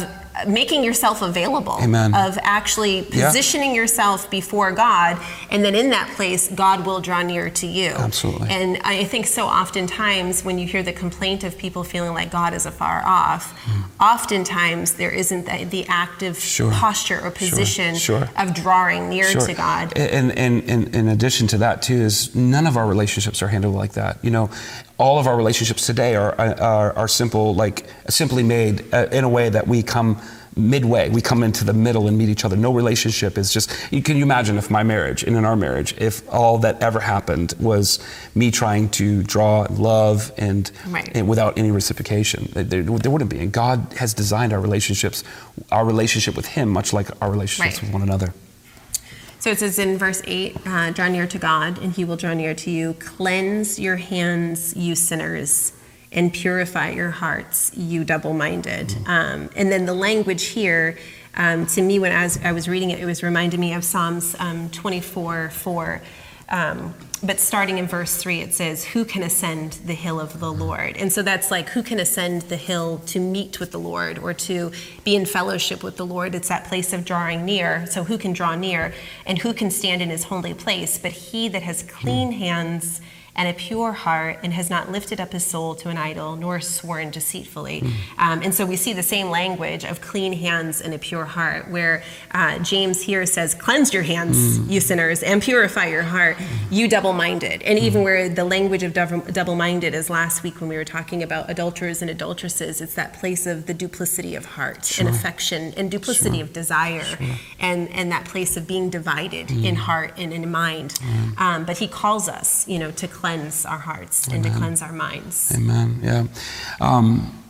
making 0.47 0.85
yourself 0.85 1.23
available 1.23 1.79
Amen. 1.83 2.15
of 2.15 2.39
actually 2.43 3.07
Yeah. 3.11 3.27
positioning 3.27 3.75
yourself 3.75 4.31
before 4.31 4.73
God 4.73 5.19
and 5.51 5.65
then 5.65 5.75
in 5.75 5.91
that 5.91 6.09
place 6.17 6.49
God 6.49 6.85
will 6.87 7.01
draw 7.01 7.23
near 7.23 7.51
to 7.51 7.67
you. 7.67 7.91
Absolutely. 7.91 8.49
And 8.51 8.79
I 8.85 9.05
think 9.05 9.27
so 9.27 9.47
oftentimes 9.47 10.45
when 10.45 10.59
you 10.59 10.67
hear 10.67 10.83
the 10.83 10.93
complaint 10.93 11.45
of 11.45 11.57
people 11.59 11.85
feeling 11.85 12.15
like 12.15 12.31
God 12.31 12.55
is 12.55 12.67
afar 12.67 13.03
off, 13.07 13.55
oftentimes 14.01 14.95
there 14.95 15.11
isn't 15.11 15.47
the, 15.47 15.65
the 15.65 15.87
active. 15.89 16.39
Sure. 16.39 16.71
posture 16.73 17.21
or 17.21 17.31
position 17.31 17.95
Sure. 17.97 18.29
of 18.37 18.55
drawing 18.55 19.09
near 19.09 19.25
Sure. 19.25 19.41
to 19.47 19.55
God. 19.55 19.93
And, 19.97 20.37
and, 20.39 20.69
and 20.69 20.95
in 20.95 21.09
addition 21.09 21.47
to 21.49 21.59
that, 21.59 21.83
too, 21.83 21.95
is 21.95 22.35
none 22.35 22.67
of 22.67 22.77
our 22.77 22.87
relationships 22.87 23.43
are 23.43 23.49
handled 23.49 23.75
like 23.75 23.93
that. 23.93 24.19
You 24.23 24.31
know, 24.31 24.51
all 24.99 25.19
of 25.19 25.27
our 25.27 25.37
relationships 25.37 25.87
today 25.87 26.17
are, 26.17 26.35
are, 26.41 26.93
are 26.97 27.09
simple, 27.09 27.55
like 27.55 27.87
simply 28.09 28.43
made 28.43 28.85
uh, 28.93 29.07
in 29.13 29.25
a 29.25 29.29
way 29.29 29.49
that 29.49 29.67
we 29.69 29.83
come 29.83 30.21
midway. 30.57 31.09
We 31.09 31.21
come 31.21 31.43
into 31.43 31.65
the 31.65 31.73
middle 31.73 32.09
and 32.09 32.19
meet 32.19 32.29
each 32.29 32.45
other. 32.45 32.57
No 32.57 32.73
relationship 32.73 33.39
is 33.39 33.53
just, 33.53 33.71
you 33.93 34.03
can 34.03 34.17
you 34.17 34.25
imagine 34.25 34.59
if 34.59 34.71
my 34.71 34.83
marriage 34.83 35.23
and 35.23 35.37
in 35.37 35.45
our 35.45 35.57
marriage, 35.57 35.95
if 35.99 36.23
all 36.33 36.59
that 36.59 36.83
ever 36.83 37.01
happened 37.01 37.55
was 37.61 37.99
me 38.35 38.51
trying 38.51 38.89
to 38.91 39.23
draw 39.23 39.67
love 39.71 40.33
and, 40.37 40.71
Right. 40.89 41.11
and 41.15 41.29
without 41.29 41.57
any 41.59 41.71
reciprocation. 41.71 42.49
There, 42.53 42.83
there 42.83 43.11
wouldn't 43.11 43.31
be. 43.31 43.39
And 43.39 43.53
God 43.53 43.95
has 43.99 44.13
designed 44.15 44.53
our 44.53 44.61
relationships, 44.61 45.23
our 45.71 45.85
relationship 45.85 46.35
with 46.37 46.47
Him, 46.47 46.69
much 46.69 46.93
like 46.93 47.09
our 47.23 47.31
relationships 47.31 47.77
Right. 47.77 47.83
with 47.83 47.93
one 47.93 48.03
another. 48.03 48.35
So 49.39 49.51
it 49.51 49.59
says 49.59 49.79
in 49.79 49.97
verse 49.97 50.21
8, 50.27 50.57
uh, 50.67 50.91
draw 50.91 51.09
near 51.09 51.27
to 51.27 51.39
God, 51.39 51.79
and 51.79 51.95
he 51.95 52.05
will 52.05 52.17
draw 52.17 52.35
near 52.35 52.53
to 52.55 52.71
you. 52.71 52.95
Cleanse 52.99 53.79
your 53.79 53.97
hands, 53.97 54.77
you 54.77 54.95
sinners, 54.95 55.73
and 56.13 56.33
purify 56.33 56.91
your 56.91 57.11
hearts, 57.11 57.73
you 57.77 58.05
double 58.05 58.35
minded. 58.35 58.97
Um, 59.07 59.51
and 59.55 59.71
then 59.71 59.87
the 59.87 59.95
language 59.95 60.47
here, 60.47 60.99
um, 61.37 61.67
to 61.67 61.83
me, 61.83 61.99
when 61.99 62.13
I 62.13 62.25
was, 62.25 62.39
I 62.43 62.53
was 62.53 62.69
reading 62.69 62.91
it, 62.91 62.99
it 62.99 63.07
was 63.07 63.23
reminding 63.23 63.61
me 63.61 63.75
of 63.75 63.85
Psalms 63.85 64.35
um, 64.39 64.71
24 64.71 65.51
4. 65.51 66.03
Um, 66.49 66.95
but 67.23 67.39
starting 67.39 67.79
in 67.79 67.87
verse 67.87 68.17
3, 68.17 68.41
it 68.41 68.55
says, 68.55 68.85
Who 68.87 69.05
can 69.05 69.23
ascend 69.23 69.75
the 69.85 69.95
hill 69.95 70.19
of 70.19 70.41
the 70.41 70.53
Lord? 70.53 70.97
And 70.97 71.13
so 71.13 71.23
that's 71.23 71.51
like, 71.51 71.69
who 71.69 71.83
can 71.83 72.01
ascend 72.01 72.43
the 72.43 72.57
hill 72.57 72.99
to 73.07 73.21
meet 73.21 73.61
with 73.61 73.71
the 73.71 73.79
Lord 73.79 74.19
or 74.19 74.33
to 74.35 74.73
be 75.05 75.15
in 75.15 75.27
fellowship 75.27 75.85
with 75.85 75.97
the 75.97 76.07
Lord? 76.07 76.35
It's 76.35 76.49
that 76.49 76.65
place 76.65 76.93
of 76.93 77.05
drawing 77.05 77.45
near. 77.45 77.87
So 77.87 78.05
who 78.05 78.19
can 78.19 78.33
draw 78.33 78.57
near 78.57 78.95
and 79.27 79.39
who 79.39 79.53
can 79.53 79.71
stand 79.71 80.03
in 80.03 80.11
his 80.11 80.25
holy 80.25 80.55
place? 80.55 80.99
But 80.99 81.13
he 81.13 81.49
that 81.49 81.63
has 81.63 81.83
clean 81.83 82.33
hands 82.33 83.01
and 83.35 83.49
a 83.49 83.53
pure 83.53 83.93
heart 83.93 84.39
and 84.43 84.53
has 84.53 84.71
not 84.71 84.91
lifted 84.91 85.21
up 85.21 85.33
his 85.33 85.45
soul 85.45 85.75
to 85.77 85.89
an 85.89 85.97
idol 85.97 86.37
nor 86.37 86.61
sworn 86.61 87.11
deceitfully. 87.11 87.83
Um, 88.19 88.43
and 88.43 88.55
so 88.55 88.67
we 88.67 88.77
see 88.77 88.93
the 88.93 89.03
same 89.03 89.31
language 89.31 89.85
of 89.85 90.01
clean 90.01 90.33
hands 90.33 90.81
and 90.81 90.93
a 90.95 90.99
pure 90.99 91.25
heart, 91.25 91.71
where 91.71 92.03
uh, 92.33 92.59
James 92.59 93.03
here 93.03 93.27
says, 93.27 93.55
Cleanse 93.55 93.93
your 93.93 94.03
hands, 94.03 94.59
you 94.69 94.81
sinners, 94.81 95.23
and 95.23 95.43
purify 95.43 95.87
your 95.87 96.03
heart, 96.03 96.37
you 96.71 96.89
double 96.89 97.13
minded. 97.13 97.63
And 97.63 97.79
even 97.79 98.03
where 98.03 98.29
the 98.29 98.45
language 98.45 98.83
of 98.83 98.93
double 98.93 99.57
minded 99.57 99.95
is 99.95 100.11
last 100.11 100.43
week 100.43 100.61
when 100.61 100.69
we 100.69 100.77
were 100.77 100.85
talking 100.85 101.23
about 101.23 101.51
adulterers 101.51 102.03
and 102.03 102.11
adulteresses, 102.11 102.81
it's 102.81 102.95
that 102.95 103.15
place 103.15 103.47
of 103.47 103.67
the 103.67 103.75
duplicity 103.75 104.35
of 104.35 104.45
heart 104.45 104.99
and 104.99 105.09
affection 105.09 105.73
and 105.77 105.91
duplicity 105.91 106.41
of 106.41 106.53
desire 106.53 107.05
and, 107.59 107.89
and 107.91 108.11
that 108.13 108.25
place 108.25 108.57
of 108.57 108.67
being 108.67 108.91
divided 108.91 109.51
in 109.51 109.75
heart 109.75 110.13
and 110.17 110.33
in 110.33 110.51
mind. 110.51 110.99
Um, 111.39 111.65
but 111.65 111.79
he 111.79 111.89
calls 111.89 112.29
us, 112.29 112.67
you 112.69 112.79
know, 112.79 112.91
to 112.93 113.09
cleanse 113.21 113.67
our 113.67 113.79
hearts 113.79 114.27
and 114.29 114.43
to 114.45 114.51
cleanse 114.51 114.83
our 114.83 114.93
minds. 114.93 115.53
Amen. 115.55 116.01
Yeah. 116.03 116.25
Um, 116.81 117.43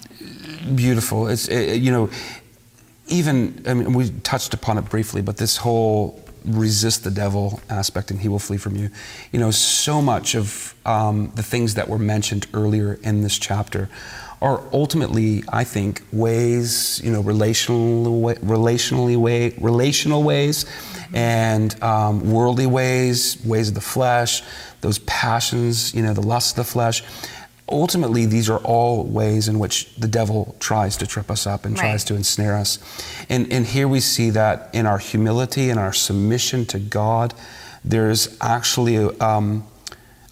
beautiful. 0.75 1.29
It's 1.29 1.49
uh, 1.49 1.55
you 1.55 1.93
know, 1.93 2.11
even 3.07 3.63
I 3.67 3.75
mean, 3.75 3.93
we 3.93 4.11
touched 4.23 4.53
upon 4.55 4.79
it 4.79 4.89
briefly, 4.89 5.23
but 5.23 5.37
this 5.37 5.57
whole 5.59 6.23
resist 6.45 7.05
the 7.05 7.11
devil 7.11 7.61
aspect 7.69 8.11
and 8.11 8.21
he 8.21 8.29
will 8.29 8.39
flee 8.39 8.57
from 8.57 8.77
you. 8.77 8.91
You 9.33 9.39
know, 9.39 9.51
so 9.51 10.01
much 10.03 10.35
of 10.35 10.75
um, 10.87 11.33
the 11.35 11.43
things 11.43 11.75
that 11.75 11.89
were 11.89 11.99
mentioned 11.99 12.47
earlier 12.55 12.99
in 13.03 13.23
this 13.23 13.39
chapter 13.39 13.89
are 14.43 14.63
ultimately, 14.73 15.43
I 15.53 15.65
think, 15.65 16.03
ways, 16.13 17.01
you 17.05 17.11
know, 17.13 17.21
relational, 17.21 18.23
relationally 18.37 19.17
way, 19.17 19.55
relational 19.61 20.23
ways, 20.23 20.65
and 21.13 21.81
um, 21.83 22.31
worldly 22.31 22.67
ways, 22.67 23.37
ways 23.45 23.69
of 23.69 23.75
the 23.75 23.81
flesh, 23.83 24.43
those 24.81 24.99
passions, 25.01 25.95
you 25.95 26.03
know, 26.03 26.15
the 26.15 26.23
lust 26.23 26.53
of 26.53 26.65
the 26.65 26.73
flesh. 26.73 27.03
Ultimately, 27.69 28.27
these 28.27 28.49
are 28.51 28.59
all 28.59 29.05
ways 29.05 29.47
in 29.47 29.59
which 29.59 29.95
the 29.97 30.09
devil 30.09 30.57
tries 30.59 30.97
to 30.97 31.07
trip 31.07 31.31
us 31.31 31.47
up 31.47 31.65
and 31.65 31.75
Right. 31.75 31.83
tries 31.91 32.05
to 32.05 32.15
ensnare 32.17 32.57
us. 32.57 32.79
And, 33.29 33.53
and 33.53 33.67
here 33.67 33.87
we 33.87 34.01
see 34.01 34.31
that 34.31 34.71
in 34.73 34.87
our 34.87 34.99
humility 34.99 35.71
and 35.71 35.79
our 35.79 35.93
submission 35.93 36.65
to 36.67 36.79
God, 36.79 37.35
there's 37.85 38.37
actually 38.41 38.97
um, 39.21 39.67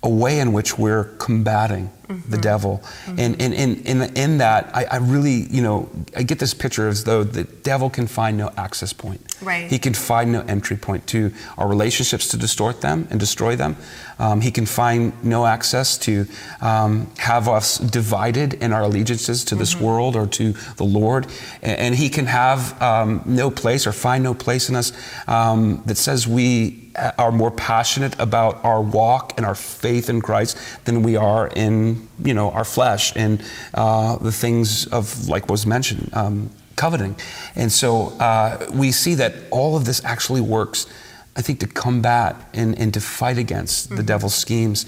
a 0.02 0.08
way 0.08 0.38
in 0.38 0.52
which 0.52 0.78
we're 0.78 1.04
combating 1.18 1.90
the 2.06 2.14
mm-hmm. 2.14 2.40
devil. 2.40 2.80
Mm-hmm. 2.82 3.18
And, 3.18 3.42
and, 3.42 3.54
and, 3.54 3.86
in 3.86 4.16
in 4.16 4.38
that, 4.38 4.70
I, 4.74 4.84
I 4.84 4.96
really, 4.96 5.46
you 5.50 5.60
know, 5.60 5.90
I 6.16 6.22
get 6.22 6.38
this 6.38 6.54
picture 6.54 6.88
as 6.88 7.04
though 7.04 7.24
the 7.24 7.44
devil 7.44 7.90
can 7.90 8.06
find 8.06 8.36
no 8.36 8.50
access 8.56 8.92
point. 8.92 9.20
Right. 9.40 9.70
He 9.70 9.78
can 9.78 9.94
find 9.94 10.32
no 10.32 10.42
entry 10.42 10.76
point 10.76 11.06
to 11.08 11.32
our 11.56 11.68
relationships 11.68 12.28
to 12.28 12.36
distort 12.36 12.80
them 12.80 13.06
and 13.10 13.20
destroy 13.20 13.56
them. 13.56 13.76
Um, 14.18 14.40
he 14.40 14.50
can 14.50 14.66
find 14.66 15.12
no 15.24 15.46
access 15.46 15.96
to 15.98 16.26
um, 16.60 17.10
have 17.18 17.48
us 17.48 17.78
divided 17.78 18.54
in 18.54 18.72
our 18.72 18.82
allegiances 18.82 19.44
to 19.44 19.54
this 19.54 19.76
world 19.80 20.16
or 20.16 20.26
to 20.26 20.52
the 20.76 20.84
Lord. 20.84 21.26
And, 21.62 21.78
and 21.78 21.94
he 21.94 22.08
can 22.08 22.26
have 22.26 22.80
um, 22.82 23.22
no 23.26 23.50
place 23.50 23.86
or 23.86 23.92
find 23.92 24.24
no 24.24 24.34
place 24.34 24.68
in 24.68 24.74
us 24.74 24.92
um, 25.28 25.82
that 25.86 25.96
says 25.96 26.26
we 26.26 26.88
are 27.16 27.30
more 27.30 27.50
passionate 27.50 28.18
about 28.18 28.64
our 28.64 28.82
walk 28.82 29.34
and 29.36 29.46
our 29.46 29.54
faith 29.54 30.10
in 30.10 30.20
Christ 30.20 30.58
than 30.84 31.02
we 31.02 31.16
are 31.16 31.48
in, 31.48 32.08
you 32.22 32.34
know, 32.34 32.50
our 32.50 32.64
flesh 32.64 33.12
and 33.16 33.42
uh, 33.74 34.16
the 34.16 34.32
things 34.32 34.86
of, 34.88 35.28
like 35.28 35.48
was 35.48 35.66
mentioned, 35.66 36.10
um, 36.12 36.50
coveting. 36.78 37.16
And 37.54 37.70
so 37.70 38.08
uh, 38.18 38.66
we 38.72 38.92
see 38.92 39.14
that 39.16 39.34
all 39.50 39.76
of 39.76 39.84
this 39.84 40.02
actually 40.04 40.40
works, 40.40 40.86
I 41.36 41.42
think, 41.42 41.60
to 41.60 41.66
combat 41.66 42.36
and, 42.54 42.78
and 42.78 42.94
to 42.94 43.00
fight 43.00 43.36
against 43.36 43.90
the 43.96 44.02
devil's 44.02 44.34
schemes. 44.34 44.86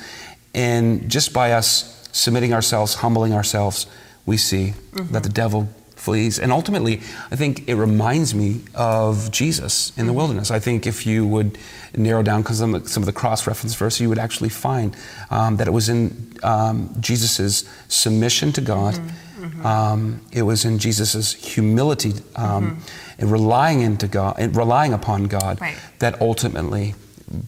And 0.55 1.11
just 1.11 1.33
by 1.33 1.53
us 1.53 2.09
submitting 2.13 2.55
ourselves, 2.55 2.95
humbling 2.95 3.35
ourselves, 3.35 3.87
we 4.25 4.37
see 4.37 4.75
that 5.13 5.23
the 5.23 5.29
devil 5.29 5.69
flees. 6.01 6.39
And 6.39 6.51
ultimately, 6.51 7.01
I 7.31 7.37
think 7.37 7.69
it 7.69 7.75
reminds 7.75 8.35
me 8.35 8.63
of 8.75 9.31
Jesus 9.31 9.93
in 9.99 10.07
the 10.07 10.13
wilderness. 10.13 10.51
I 10.51 10.59
think 10.59 10.87
if 10.87 11.07
you 11.07 11.27
would 11.27 11.59
narrow 11.95 12.23
down 12.23 12.45
some 12.47 12.75
of 12.75 12.85
the, 12.85 12.89
some 12.89 13.03
of 13.03 13.07
the 13.07 13.13
cross 13.13 13.47
reference 13.47 13.75
verse, 13.75 14.01
you 14.01 14.09
would 14.09 14.19
actually 14.19 14.49
find 14.49 14.97
um, 15.31 15.57
that 15.57 15.67
it 15.67 15.73
was 15.73 15.89
in 15.89 16.33
um, 16.43 16.95
Jesus' 17.01 17.65
submission 17.89 18.53
to 18.53 18.61
God. 18.61 18.99
Um, 19.65 20.21
it 20.33 20.43
was 20.43 20.65
in 20.65 20.79
Jesus' 20.79 21.33
humility 21.35 22.15
um, 22.37 22.79
and 23.19 23.31
relying 23.31 23.81
into 23.83 24.09
God 24.09 24.37
and 24.39 24.55
relying 24.57 24.93
upon 24.93 25.25
God 25.25 25.61
Right. 25.61 25.77
that 25.99 26.21
ultimately 26.21 26.95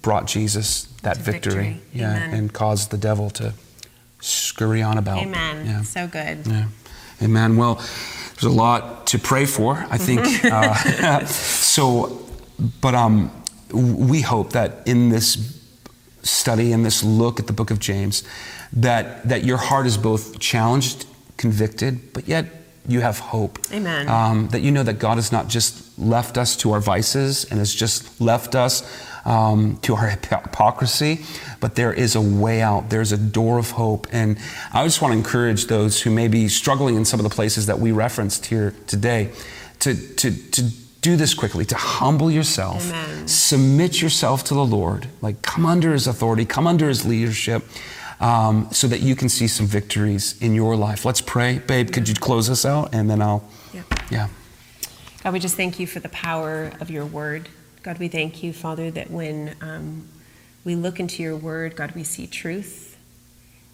brought 0.02 0.26
Jesus 0.26 0.84
that 1.02 1.16
victory, 1.16 1.54
victory. 1.54 1.80
yeah, 1.92 2.10
Amen. 2.16 2.34
and 2.34 2.52
caused 2.52 2.90
the 2.90 2.98
devil 2.98 3.30
to 3.30 3.52
scurry 4.20 4.82
on 4.82 4.98
about. 4.98 5.18
Amen. 5.18 5.66
Yeah. 5.66 5.82
So 5.82 6.06
good. 6.06 6.46
Yeah. 6.46 6.66
Amen. 7.22 7.56
Well, 7.56 7.74
there's 7.76 8.44
a 8.44 8.50
lot 8.50 9.06
to 9.08 9.18
pray 9.18 9.46
for, 9.46 9.86
I 9.90 9.98
think. 9.98 10.44
uh, 10.44 11.24
so, 11.26 12.20
but 12.80 12.94
um, 12.94 13.30
we 13.72 14.20
hope 14.20 14.52
that 14.52 14.86
in 14.86 15.08
this 15.08 15.60
study, 16.22 16.72
in 16.72 16.82
this 16.82 17.02
look 17.02 17.40
at 17.40 17.46
the 17.46 17.52
book 17.52 17.70
of 17.70 17.78
James, 17.80 18.22
that, 18.72 19.28
that 19.28 19.44
your 19.44 19.56
heart 19.58 19.86
is 19.86 19.96
both 19.96 20.38
challenged, 20.38 21.06
convicted, 21.36 22.12
but 22.12 22.28
yet 22.28 22.46
you 22.86 23.00
have 23.00 23.18
hope. 23.18 23.58
Amen. 23.72 24.08
Um, 24.08 24.48
that 24.48 24.60
you 24.60 24.70
know 24.70 24.82
that 24.82 24.98
God 24.98 25.16
has 25.16 25.30
not 25.30 25.48
just 25.48 25.98
left 25.98 26.36
us 26.36 26.56
to 26.56 26.72
our 26.72 26.80
vices 26.80 27.44
and 27.44 27.58
has 27.58 27.72
just 27.74 28.20
left 28.20 28.54
us 28.54 28.82
um, 29.24 29.78
to 29.82 29.94
our 29.94 30.08
hypocrisy, 30.08 31.24
but 31.60 31.76
there 31.76 31.92
is 31.92 32.16
a 32.16 32.20
way 32.20 32.60
out. 32.60 32.90
There's 32.90 33.12
a 33.12 33.16
door 33.16 33.58
of 33.58 33.70
hope. 33.70 34.08
And 34.12 34.38
I 34.72 34.84
just 34.84 35.00
want 35.00 35.12
to 35.12 35.18
encourage 35.18 35.66
those 35.66 36.02
who 36.02 36.10
may 36.10 36.28
be 36.28 36.48
struggling 36.48 36.96
in 36.96 37.04
some 37.04 37.20
of 37.20 37.24
the 37.24 37.34
places 37.34 37.66
that 37.66 37.78
we 37.78 37.92
referenced 37.92 38.46
here 38.46 38.74
today 38.86 39.30
to, 39.80 39.94
to, 39.94 40.50
to 40.50 40.62
do 41.00 41.16
this 41.16 41.34
quickly, 41.34 41.64
to 41.66 41.76
humble 41.76 42.30
yourself, 42.30 42.88
Amen. 42.88 43.28
submit 43.28 44.00
yourself 44.00 44.44
to 44.44 44.54
the 44.54 44.64
Lord, 44.64 45.08
like 45.20 45.42
come 45.42 45.66
under 45.66 45.92
his 45.92 46.06
authority, 46.06 46.44
come 46.44 46.66
under 46.66 46.88
his 46.88 47.04
leadership. 47.04 47.64
Um, 48.22 48.68
so 48.70 48.86
that 48.86 49.00
you 49.00 49.16
can 49.16 49.28
see 49.28 49.48
some 49.48 49.66
victories 49.66 50.40
in 50.40 50.54
your 50.54 50.76
life. 50.76 51.04
Let's 51.04 51.20
pray. 51.20 51.58
Babe, 51.58 51.90
could 51.90 52.08
you 52.08 52.14
close 52.14 52.48
us 52.48 52.64
out? 52.64 52.94
And 52.94 53.10
then 53.10 53.20
I'll, 53.20 53.42
Yeah. 53.74 53.82
yeah. 54.12 54.28
God, 55.24 55.32
we 55.32 55.40
just 55.40 55.56
thank 55.56 55.80
you 55.80 55.88
for 55.88 55.98
the 55.98 56.08
power 56.08 56.70
of 56.80 56.88
your 56.88 57.04
word. 57.04 57.48
God, 57.82 57.98
we 57.98 58.06
thank 58.06 58.44
you, 58.44 58.52
Father, 58.52 58.92
that 58.92 59.10
when 59.10 59.56
um, 59.60 60.06
we 60.64 60.76
look 60.76 61.00
into 61.00 61.20
your 61.20 61.36
word, 61.36 61.74
God, 61.74 61.96
we 61.96 62.04
see 62.04 62.28
truth. 62.28 62.96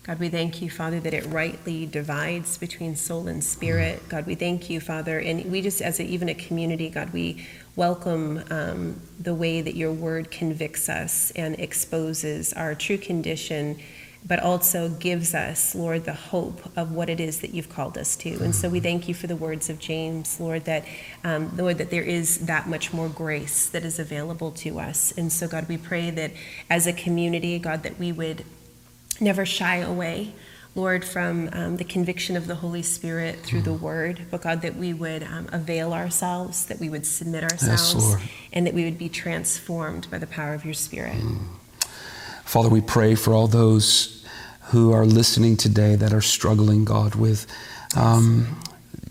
God, 0.05 0.19
we 0.19 0.31
thank 0.31 0.63
you, 0.63 0.71
Father, 0.71 0.99
that 1.01 1.13
it 1.13 1.27
rightly 1.27 1.85
divides 1.85 2.57
between 2.57 2.97
soul 2.97 3.29
and 3.29 3.45
spirit. 3.45 4.09
God, 4.09 4.25
we 4.25 4.35
thank 4.35 4.71
you, 4.71 4.81
Father, 4.81 5.19
and 5.19 5.45
we 5.53 5.61
just, 5.61 5.83
as 5.83 6.01
a, 6.01 6.05
even 6.05 6.31
a 6.31 6.35
community, 6.35 6.89
God, 6.89 7.13
we 7.13 7.47
welcome 7.77 8.43
um, 8.49 8.99
the 9.21 9.35
way 9.35 9.61
that 9.61 9.77
your 9.77 9.93
word 9.93 10.31
convicts 10.31 10.89
us 10.89 11.31
and 11.33 11.61
exposes 11.61 12.55
our 12.55 12.75
true 12.75 12.97
condition, 12.97 13.79
but 14.27 14.41
also 14.41 14.89
gives 14.89 15.35
us, 15.35 15.75
Lord, 15.75 16.05
the 16.05 16.13
hope 16.13 16.61
of 16.77 16.93
what 16.93 17.09
it 17.09 17.21
is 17.21 17.41
that 17.41 17.55
you've 17.55 17.69
called 17.69 17.97
us 17.97 18.17
to. 18.17 18.43
And 18.43 18.55
so 18.55 18.69
we 18.69 18.81
thank 18.81 19.09
you 19.09 19.15
for 19.15 19.27
the 19.27 19.37
words 19.37 19.71
of 19.71 19.79
James, 19.79 20.39
Lord, 20.41 20.65
that 20.65 20.85
um, 21.25 21.57
Lord, 21.57 21.79
that 21.79 21.91
there 21.91 22.03
is 22.03 22.47
that 22.47 22.69
much 22.69 22.93
more 22.93 23.09
grace 23.09 23.69
that 23.69 23.85
is 23.85 23.99
available 23.99 24.51
to 24.53 24.81
us. 24.81 25.13
And 25.17 25.33
so, 25.33 25.47
God, 25.49 25.69
we 25.69 25.77
pray 25.79 26.11
that 26.11 26.33
as 26.69 26.87
a 26.87 26.93
community, 26.93 27.59
God, 27.59 27.83
that 27.85 27.99
we 27.99 28.13
would 28.13 28.45
never 29.21 29.47
shy 29.47 29.77
away, 29.77 30.35
Lord, 30.75 31.05
from 31.05 31.49
um, 31.53 31.77
the 31.77 31.85
conviction 31.85 32.37
of 32.37 32.47
the 32.47 32.57
Holy 32.57 32.83
Spirit 32.83 33.41
through 33.41 33.63
the 33.63 33.73
Word, 33.73 34.27
but 34.31 34.43
God, 34.43 34.63
that 34.63 34.77
we 34.77 34.93
would 34.93 35.23
um, 35.23 35.49
avail 35.53 35.93
ourselves, 35.93 36.67
that 36.67 36.79
we 36.79 36.89
would 36.89 37.07
submit 37.07 37.43
ourselves, 37.45 37.95
Lord. 37.95 38.21
and 38.53 38.67
that 38.67 38.75
we 38.75 38.85
would 38.85 38.99
be 38.99 39.09
transformed 39.09 40.09
by 40.11 40.19
the 40.19 40.27
power 40.27 40.55
of 40.55 40.65
your 40.65 40.75
Spirit. 40.75 41.17
Father, 42.49 42.71
we 42.71 42.81
pray 42.81 43.15
for 43.15 43.35
all 43.35 43.47
those 43.47 44.25
who 44.71 44.91
are 44.91 45.05
listening 45.05 45.55
today 45.55 45.97
that 45.97 46.15
are 46.15 46.23
struggling, 46.23 46.87
God, 46.87 47.15
with 47.15 47.47
um, 47.95 48.59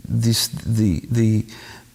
this, 0.09 0.47
the, 0.47 1.03
the 1.11 1.45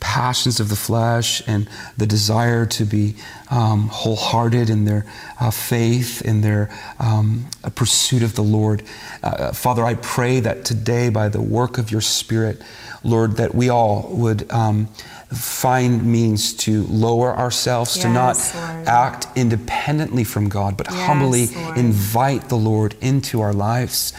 passions 0.02 0.58
of 0.60 0.68
the 0.68 0.76
flesh 0.76 1.42
and 1.46 1.68
the 1.96 2.06
desire 2.06 2.66
to 2.66 2.84
be 2.84 3.14
um, 3.50 3.86
wholehearted 3.88 4.68
in 4.68 4.84
their 4.84 5.06
uh, 5.40 5.50
faith, 5.50 6.20
in 6.22 6.40
their 6.40 6.68
um, 6.98 7.46
pursuit 7.76 8.22
of 8.22 8.34
the 8.34 8.42
Lord. 8.42 8.82
Uh, 9.22 9.52
Father, 9.52 9.84
I 9.84 9.94
pray 9.94 10.40
that 10.40 10.64
today, 10.64 11.08
by 11.08 11.28
the 11.28 11.40
work 11.40 11.78
of 11.78 11.90
your 11.92 12.00
Spirit, 12.00 12.60
Lord, 13.04 13.36
that 13.36 13.54
we 13.54 13.68
all 13.68 14.08
would 14.10 14.50
um, 14.50 14.86
find 15.32 16.04
means 16.04 16.52
to 16.54 16.82
lower 16.84 17.36
ourselves, 17.36 17.96
to 17.98 18.08
not 18.08 18.36
Lord. 18.54 18.88
act 18.88 19.26
independently 19.36 20.24
from 20.24 20.48
God, 20.48 20.76
but 20.76 20.88
Yes, 20.90 21.06
humbly 21.06 21.46
Lord. 21.46 21.78
invite 21.78 22.48
the 22.48 22.56
Lord 22.58 22.96
into 23.00 23.40
our 23.40 23.52
lives. 23.54 24.12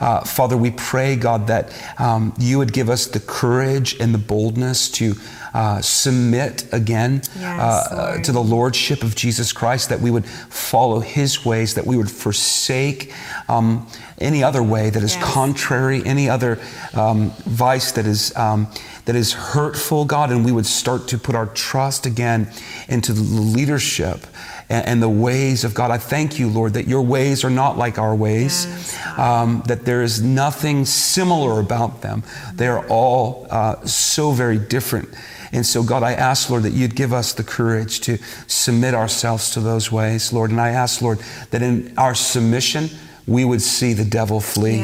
Uh, 0.00 0.20
Father, 0.24 0.56
we 0.56 0.70
pray, 0.70 1.16
God, 1.16 1.46
that 1.48 1.72
um, 1.98 2.32
you 2.38 2.58
would 2.58 2.72
give 2.72 2.88
us 2.88 3.06
the 3.06 3.20
courage 3.20 3.98
and 4.00 4.14
the 4.14 4.18
boldness 4.18 4.88
to 4.92 5.14
uh, 5.54 5.80
submit 5.80 6.66
again 6.72 7.22
Yes, 7.38 7.60
uh, 7.60 7.88
uh, 7.90 8.10
Lord. 8.12 8.24
to 8.24 8.32
the 8.32 8.42
Lordship 8.42 9.02
of 9.02 9.14
Jesus 9.16 9.52
Christ, 9.52 9.88
that 9.88 10.00
we 10.00 10.10
would 10.10 10.26
follow 10.26 11.00
his 11.00 11.44
ways, 11.44 11.74
that 11.74 11.86
we 11.86 11.96
would 11.96 12.10
forsake 12.10 13.12
um, 13.48 13.86
any 14.20 14.42
other 14.42 14.62
way 14.62 14.90
that 14.90 15.02
is 15.02 15.14
Yes. 15.14 15.24
contrary, 15.24 16.02
any 16.04 16.28
other 16.28 16.58
um, 16.94 17.30
vice 17.46 17.92
that 17.92 18.06
is, 18.06 18.36
um, 18.36 18.66
that 19.04 19.16
is 19.16 19.32
hurtful, 19.32 20.04
God, 20.04 20.30
and 20.30 20.44
we 20.44 20.52
would 20.52 20.66
start 20.66 21.08
to 21.08 21.18
put 21.18 21.34
our 21.34 21.46
trust 21.46 22.06
again 22.06 22.48
into 22.88 23.12
the 23.12 23.22
leadership 23.22 24.26
and, 24.68 24.86
and 24.86 25.02
the 25.02 25.08
ways 25.08 25.64
of 25.64 25.74
God. 25.74 25.90
I 25.90 25.98
thank 25.98 26.38
you, 26.38 26.48
Lord, 26.48 26.74
that 26.74 26.86
your 26.86 27.02
ways 27.02 27.44
are 27.44 27.50
not 27.50 27.78
like 27.78 27.98
our 27.98 28.14
ways, 28.14 28.66
Yes, 28.66 29.18
um, 29.18 29.62
that 29.66 29.84
there 29.84 30.02
is 30.02 30.20
nothing 30.22 30.84
similar 30.84 31.60
about 31.60 32.02
them. 32.02 32.22
They 32.54 32.68
are 32.68 32.86
all 32.88 33.46
uh, 33.50 33.84
so 33.86 34.32
very 34.32 34.58
different. 34.58 35.08
And 35.50 35.64
so, 35.64 35.82
God, 35.82 36.02
I 36.02 36.12
ask, 36.12 36.50
Lord, 36.50 36.64
that 36.64 36.74
you'd 36.74 36.94
give 36.94 37.14
us 37.14 37.32
the 37.32 37.42
courage 37.42 38.00
to 38.00 38.18
submit 38.46 38.92
ourselves 38.94 39.50
to 39.52 39.60
those 39.60 39.90
ways, 39.90 40.30
Lord. 40.30 40.50
And 40.50 40.60
I 40.60 40.70
ask, 40.70 41.00
Lord, 41.00 41.20
that 41.50 41.62
in 41.62 41.94
our 41.96 42.14
submission, 42.14 42.90
we 43.28 43.44
would 43.44 43.62
see 43.62 43.92
the 43.92 44.04
devil 44.04 44.40
flee. 44.40 44.82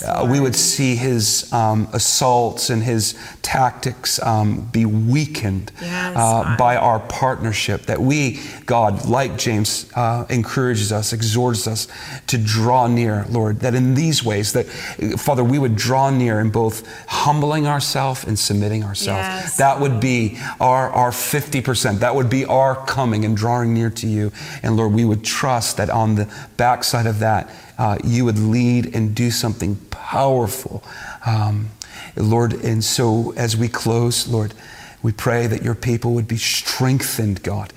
Yes, 0.00 0.02
Uh, 0.02 0.26
we 0.30 0.40
would 0.40 0.56
see 0.56 0.96
his 0.96 1.52
um, 1.52 1.88
assaults 1.92 2.70
and 2.70 2.82
his 2.82 3.14
tactics 3.42 4.20
um, 4.22 4.68
be 4.72 4.84
weakened 4.86 5.70
Yes, 5.80 6.16
uh, 6.16 6.56
by 6.58 6.76
our 6.76 7.00
partnership. 7.00 7.86
That 7.86 8.00
we, 8.00 8.40
God, 8.66 9.04
like 9.06 9.36
James, 9.36 9.90
uh, 9.94 10.24
encourages 10.30 10.92
us, 10.92 11.12
exhorts 11.12 11.66
us 11.66 11.88
to 12.28 12.38
draw 12.38 12.86
near, 12.86 13.26
Lord. 13.28 13.60
That 13.60 13.74
in 13.74 13.94
these 13.94 14.24
ways, 14.24 14.52
that 14.52 14.66
Father, 15.18 15.44
we 15.44 15.58
would 15.58 15.76
draw 15.76 16.10
near 16.10 16.40
in 16.40 16.50
both 16.50 16.82
humbling 17.08 17.66
ourselves 17.66 18.24
and 18.24 18.38
submitting 18.38 18.84
ourselves. 18.84 19.26
Yes. 19.26 19.56
That 19.56 19.80
would 19.80 20.00
be 20.00 20.38
our, 20.60 20.90
our 20.90 21.10
50%. 21.10 21.98
That 21.98 22.14
would 22.14 22.30
be 22.30 22.44
our 22.44 22.74
coming 22.86 23.24
and 23.24 23.36
drawing 23.36 23.74
near 23.74 23.90
to 23.90 24.06
you. 24.06 24.32
And 24.62 24.76
Lord, 24.76 24.92
we 24.92 25.04
would 25.04 25.24
trust 25.24 25.76
that 25.76 25.90
on 25.90 26.14
the 26.14 26.32
backside 26.56 27.06
of 27.06 27.18
that, 27.20 27.50
uh, 27.78 27.98
you 28.04 28.24
would 28.24 28.38
lead 28.38 28.94
and 28.94 29.14
do 29.14 29.30
something 29.30 29.76
powerful. 29.90 30.82
Um, 31.26 31.70
Lord, 32.16 32.52
and 32.52 32.82
so 32.84 33.32
as 33.36 33.56
we 33.56 33.68
close, 33.68 34.28
Lord, 34.28 34.54
we 35.02 35.12
pray 35.12 35.46
that 35.46 35.62
your 35.62 35.74
people 35.74 36.14
would 36.14 36.28
be 36.28 36.36
strengthened, 36.36 37.42
God, 37.42 37.72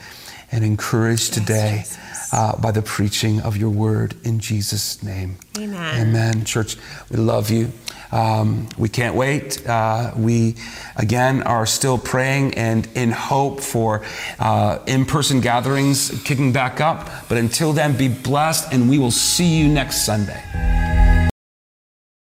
and 0.51 0.63
encouraged 0.63 1.33
today 1.33 1.85
uh, 2.31 2.57
by 2.57 2.71
the 2.71 2.81
preaching 2.81 3.41
of 3.41 3.57
your 3.57 3.69
word 3.69 4.15
in 4.23 4.39
Jesus' 4.39 5.01
name. 5.01 5.37
Amen. 5.57 6.07
Amen. 6.07 6.45
Church, 6.45 6.77
we 7.09 7.17
love 7.17 7.49
you. 7.49 7.71
Um, 8.11 8.69
we 8.77 8.87
can't 8.87 9.15
wait. 9.15 9.67
Uh, 9.67 10.11
we, 10.15 10.55
again, 10.95 11.43
are 11.43 11.65
still 11.65 11.97
praying 11.97 12.53
and 12.53 12.87
in 12.95 13.11
hope 13.11 13.59
for 13.61 14.03
uh, 14.39 14.79
in 14.85 15.05
person 15.05 15.41
gatherings 15.41 16.21
kicking 16.23 16.53
back 16.53 16.79
up. 16.79 17.09
But 17.27 17.37
until 17.37 17.73
then, 17.73 17.97
be 17.97 18.07
blessed, 18.07 18.71
and 18.71 18.89
we 18.89 18.99
will 18.99 19.11
see 19.11 19.57
you 19.57 19.67
next 19.67 20.05
Sunday. 20.05 20.84